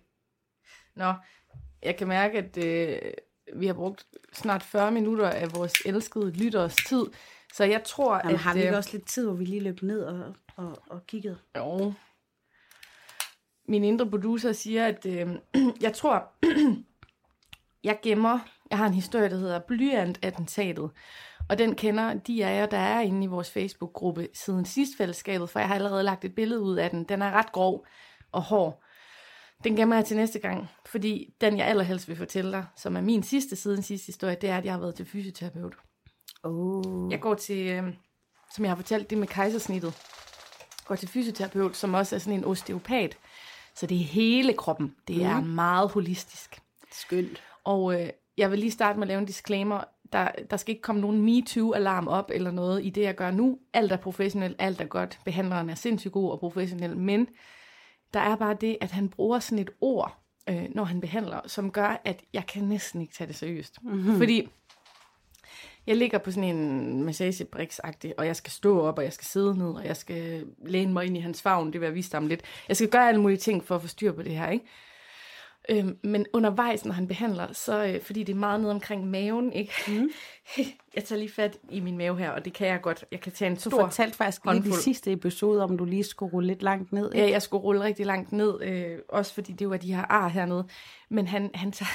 [0.97, 1.13] Nå,
[1.83, 3.13] jeg kan mærke, at øh,
[3.57, 7.07] vi har brugt snart 40 minutter af vores elskede lytteres tid.
[7.55, 8.41] Så jeg tror, Jamen, at...
[8.41, 11.07] har vi ikke øh, også lidt tid, hvor vi lige løb ned og, og, og
[11.07, 11.39] kiggede?
[11.57, 11.93] Jo.
[13.69, 15.29] Min indre producer siger, at øh,
[15.87, 16.29] jeg tror,
[17.85, 18.39] jeg gemmer,
[18.71, 20.91] jeg har en historie, der hedder Blyant-attentatet.
[21.49, 25.51] Og den kender de af jer, der er inde i vores Facebook-gruppe siden sidst fællesskabet,
[25.51, 27.05] for jeg har allerede lagt et billede ud af den.
[27.05, 27.87] Den er ret grov
[28.33, 28.83] og hård.
[29.65, 33.01] Den gemmer jeg til næste gang, fordi den, jeg allerhelst vil fortælle dig, som er
[33.01, 35.75] min sidste siden sidste historie, det er, at jeg har været til fysioterapeut.
[36.43, 37.13] Oh.
[37.13, 37.83] Jeg går til, øh,
[38.55, 39.95] som jeg har fortalt, det med kejsersnittet.
[40.87, 43.19] Går til fysioterapeut, som også er sådan en osteopat.
[43.75, 44.95] Så det er hele kroppen.
[45.09, 46.61] Det er meget holistisk.
[46.93, 47.43] Skønt.
[47.65, 49.85] Og øh, jeg vil lige starte med at lave en disclaimer.
[50.13, 53.59] Der, der skal ikke komme nogen MeToo-alarm op eller noget i det, jeg gør nu.
[53.73, 55.19] Alt er professionelt, alt er godt.
[55.25, 56.97] Behandleren er sindssygt god og professionel.
[56.97, 57.29] Men
[58.15, 61.71] der er bare det, at han bruger sådan et ord, øh, når han behandler, som
[61.71, 63.79] gør, at jeg kan næsten ikke tage det seriøst.
[63.83, 64.19] Mm-hmm.
[64.19, 64.49] Fordi
[65.87, 67.81] jeg ligger på sådan en massagebriks
[68.19, 71.07] og jeg skal stå op, og jeg skal sidde ned, og jeg skal læne mig
[71.07, 72.43] ind i hans favn, det vil jeg vise ham lidt.
[72.69, 74.65] Jeg skal gøre alle mulige ting for at få styr på det her, ikke?
[75.69, 79.53] Øhm, men undervejs, når han behandler, så øh, fordi det er meget ned omkring maven,
[79.53, 79.73] ikke?
[79.89, 80.11] Mm.
[80.97, 83.05] jeg tager lige fat i min mave her, og det kan jeg godt.
[83.13, 84.81] Jeg kan tage en Du stor fortalte faktisk lige i håndfuld.
[84.81, 87.13] sidste episode, om du lige skulle rulle lidt langt ned.
[87.15, 90.29] Ja, jeg skulle rulle rigtig langt ned, øh, også fordi det var de her ar
[90.29, 90.69] hernede.
[91.11, 91.91] Men han, han, tager,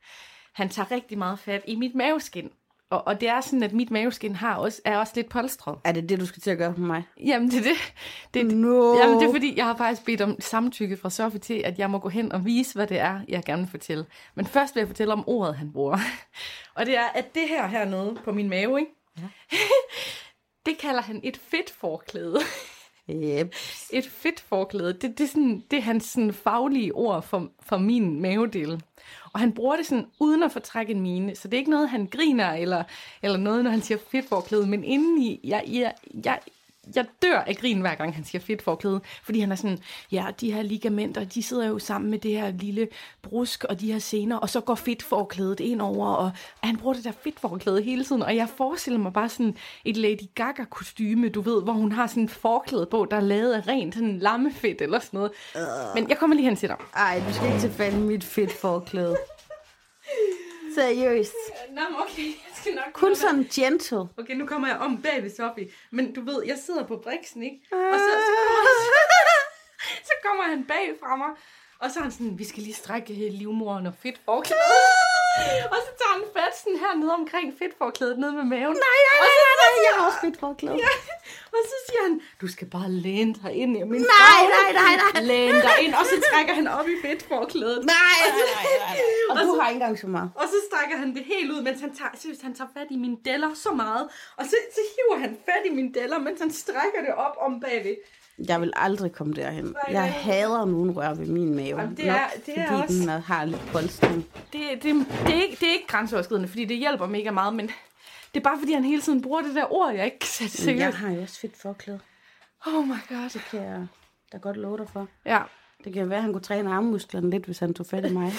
[0.62, 2.50] han tager rigtig meget fat i mit maveskin.
[2.92, 5.78] Og, og det er sådan, at mit maveskin har også, er også lidt polstret.
[5.84, 7.04] Er det det, du skal til at gøre på mig?
[7.24, 7.94] Jamen, det er det.
[8.34, 8.96] det, det No.
[8.96, 11.90] Jamen, det er fordi, jeg har faktisk bedt om samtykke fra Sofie til, at jeg
[11.90, 14.06] må gå hen og vise, hvad det er, jeg gerne vil fortælle.
[14.34, 15.98] Men først vil jeg fortælle om ordet, han bruger.
[16.76, 18.92] Og det er, at det her hernede på min mave, ikke?
[19.18, 19.28] Ja.
[20.66, 22.38] det kalder han et fedt forklæde.
[23.10, 23.54] Yep.
[23.90, 27.76] Et fedt forklæde, det, det, er, sådan, det er hans sådan, faglige ord for, for
[27.78, 28.82] min mavedel.
[29.32, 31.88] Og han bruger det sådan uden at fortrække en mine, så det er ikke noget,
[31.88, 32.84] han griner eller,
[33.22, 35.94] eller noget, når han siger fedt forklæde, men indeni, jeg, jeg,
[36.24, 36.38] jeg,
[36.96, 39.78] jeg dør af grin, hver gang han siger fedt forklæde, fordi han er sådan,
[40.12, 42.88] ja, de her ligamenter, de sidder jo sammen med det her lille
[43.22, 46.30] brusk og de her sener, og så går fedt forklædet ind over, og
[46.62, 49.96] han bruger det der fedt forklæde hele tiden, og jeg forestiller mig bare sådan et
[49.96, 53.52] Lady Gaga kostyme, du ved, hvor hun har sådan et forklæde på, der er lavet
[53.52, 55.32] af rent sådan lammefedt eller sådan noget.
[55.94, 56.76] Men jeg kommer lige hen til dig.
[56.96, 59.16] Ej, du skal ikke i mit fedt forklæde.
[60.74, 61.34] Seriøst.
[61.70, 63.98] Nå, okay, jeg skal nok Kun sådan gentle.
[64.18, 65.68] Okay, nu kommer jeg om bag ved Sofie.
[65.90, 67.58] Men du ved, jeg sidder på briksen, ikke?
[67.72, 68.62] Og så, så, kommer,
[70.08, 71.30] så kommer han bag fra mig.
[71.78, 75.01] Og så er han sådan, vi skal lige strække livmoren og fedt forklæde.
[75.74, 78.76] Og så tager han fat sådan her nede omkring fedtforklædet nede med maven.
[78.88, 80.76] Nej, nej, Nej, nej, nej, jeg har også fedt forklæde.
[80.86, 80.92] Ja,
[81.56, 84.50] og så siger han, du skal bare læne dig ind i min Nej, favn.
[84.58, 85.22] nej, nej, nej.
[85.32, 87.80] Læne dig ind, og så trækker han op i fedtforklædet.
[87.84, 88.96] Nej, nej, nej, nej.
[89.30, 90.30] Og du har ikke engang så meget.
[90.40, 92.96] Og så strækker han det helt ud, mens han tager, seriøst, han tager fat i
[93.04, 94.04] mine deller så meget.
[94.38, 97.60] Og så, så hiver han fat i mine deller, mens han strækker det op om
[97.60, 97.96] bagved.
[98.48, 99.64] Jeg vil aldrig komme derhen.
[99.64, 99.74] nej.
[99.88, 101.80] Jeg hader nogen rør ved min mave.
[101.80, 104.26] Jamen, det er- Nok det er fordi også- den har lidt polstring.
[104.52, 107.66] Det, det, det, er ikke, det er ikke grænseoverskridende, fordi det hjælper mega meget, men
[108.34, 110.80] det er bare fordi, han hele tiden bruger det der ord, jeg ikke kan sætte
[110.80, 112.00] jeg har jo også fedt forklæde.
[112.66, 113.30] Oh my god.
[113.32, 113.86] Det kan jeg
[114.32, 115.08] da godt love dig for.
[115.26, 115.42] Ja.
[115.84, 118.32] Det kan være, at han kunne træne armmusklerne lidt, hvis han tog fat i mig.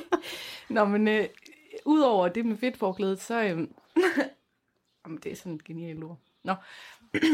[0.68, 1.26] Nå, men øh,
[1.84, 3.42] udover det med fedtforklædet, så...
[3.42, 3.48] Øh,
[5.06, 6.18] jamen, det er sådan et genialt ord.
[6.44, 6.54] Nå.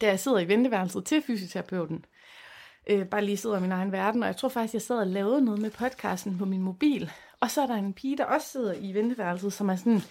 [0.00, 2.04] da jeg sidder i venteværelset til fysioterapeuten,
[2.86, 5.06] øh, bare lige sidder i min egen verden, og jeg tror faktisk, jeg sad og
[5.06, 7.10] lavede noget med podcasten på min mobil.
[7.40, 10.02] Og så er der en pige, der også sidder i venteværelset, som er sådan,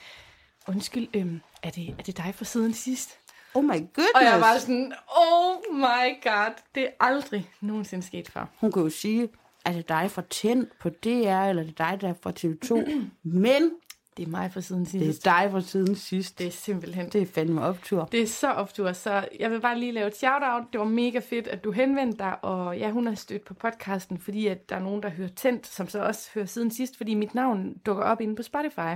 [0.68, 1.34] undskyld, øh,
[1.64, 3.18] er, det, er det dig fra siden sidst?
[3.54, 4.12] Oh my goodness.
[4.16, 8.46] Og jeg var sådan, oh my god, det er aldrig nogensinde sket før.
[8.60, 9.30] Hun kan jo sige,
[9.66, 12.92] er det dig fra Tænd på DR, eller er det dig, der er fra TV2?
[13.24, 13.72] Men
[14.18, 15.28] Det er mig fra siden det sidst.
[15.28, 16.40] er dig fra siden sidst.
[16.40, 18.06] Det er simpelthen Det er fandme optur.
[18.12, 20.64] Det er så optur, så jeg vil bare lige lave et shout-out.
[20.74, 24.18] Det var mega fedt, at du henvendte dig, og ja, hun har stødt på podcasten,
[24.20, 27.14] fordi at der er nogen, der hører Tændt, som så også hører siden sidst, fordi
[27.14, 28.96] mit navn dukker op inde på Spotify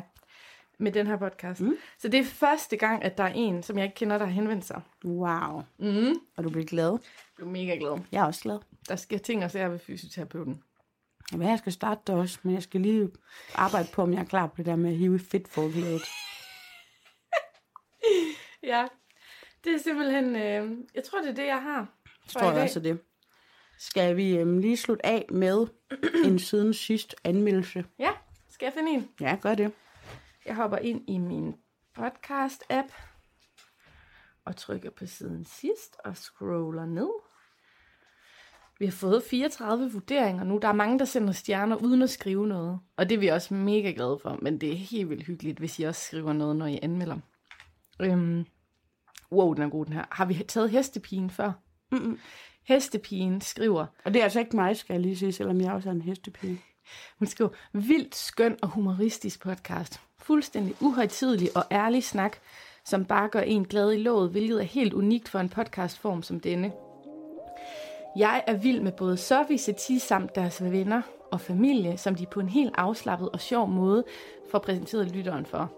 [0.79, 1.61] med den her podcast.
[1.61, 1.75] Mm.
[1.97, 4.33] Så det er første gang, at der er en, som jeg ikke kender, der har
[4.33, 4.81] henvendt sig.
[5.05, 5.61] Wow.
[5.77, 6.13] Mm.
[6.37, 6.97] Og du bliver glad.
[7.39, 7.99] Jeg er mega glad.
[8.11, 8.59] Jeg er også glad.
[8.89, 10.61] Der sker ting og sager ved fysioterapeuten.
[11.31, 13.09] Jamen, jeg skal starte det også, men jeg skal lige
[13.55, 16.01] arbejde på, om jeg er klar på det der med at hive fedt forklædet.
[18.63, 18.87] Ja,
[19.63, 21.87] det er simpelthen, øh, jeg tror, det er det, jeg har.
[22.31, 22.99] for Tror jeg også det.
[23.79, 25.67] Skal vi øhm, lige slutte af med
[26.25, 27.85] en siden sidst anmeldelse?
[27.99, 28.11] Ja,
[28.49, 29.09] skal jeg finde en?
[29.19, 29.71] Ja, gør det.
[30.45, 31.55] Jeg hopper ind i min
[31.99, 32.93] podcast-app
[34.45, 37.09] og trykker på siden sidst og scroller ned.
[38.81, 40.59] Vi har fået 34 vurderinger nu.
[40.61, 42.79] Der er mange, der sender stjerner uden at skrive noget.
[42.97, 44.39] Og det er vi også mega glade for.
[44.41, 47.17] Men det er helt vildt hyggeligt, hvis I også skriver noget, når I anmelder.
[47.99, 48.45] Øhm,
[49.31, 50.05] Wow, den er god, den her.
[50.11, 51.51] Har vi taget hestepigen før?
[51.91, 52.19] Mm-mm.
[52.63, 55.89] Hestepigen skriver, Og det er altså ikke mig, skal jeg lige sige, selvom jeg også
[55.89, 56.61] er en hestepige.
[57.19, 60.01] hun skriver, vildt skøn og humoristisk podcast.
[60.19, 62.37] Fuldstændig uhøjtidelig og ærlig snak,
[62.85, 66.39] som bare gør en glad i låget, hvilket er helt unikt for en podcastform som
[66.39, 66.71] denne.
[68.15, 71.01] Jeg er vild med både Sofie Setis samt deres venner
[71.31, 74.03] og familie, som de på en helt afslappet og sjov måde
[74.51, 75.71] får præsenteret lytteren for.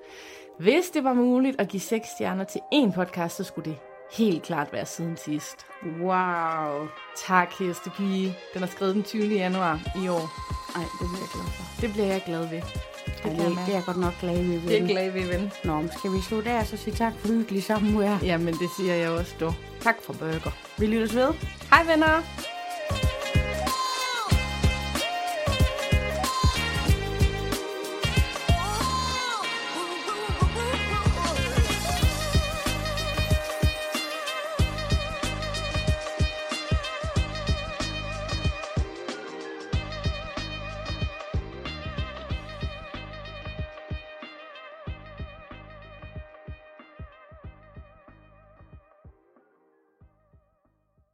[0.60, 3.78] Hvis det var muligt at give seks stjerner til én podcast, så skulle det
[4.18, 5.66] helt klart være siden sidst.
[6.02, 6.88] Wow.
[7.28, 8.36] Tak, Hestepige.
[8.54, 9.36] Den er skrevet den 20.
[9.36, 10.30] januar i år.
[10.76, 11.82] Ej, det bliver jeg glad for.
[11.82, 12.93] Det bliver jeg glad ved.
[13.24, 13.72] Det, det, mærke.
[13.72, 14.62] det er godt nok glad ved.
[14.62, 15.52] Det er glad ved, ven.
[15.64, 18.18] Nå, men skal vi slutte og så sige tak for hyggelig samvær?
[18.24, 19.54] Jamen, det siger jeg også, du.
[19.82, 20.52] Tak for burger.
[20.78, 21.30] Vi lyttes ved.
[21.72, 22.22] Hej, venner.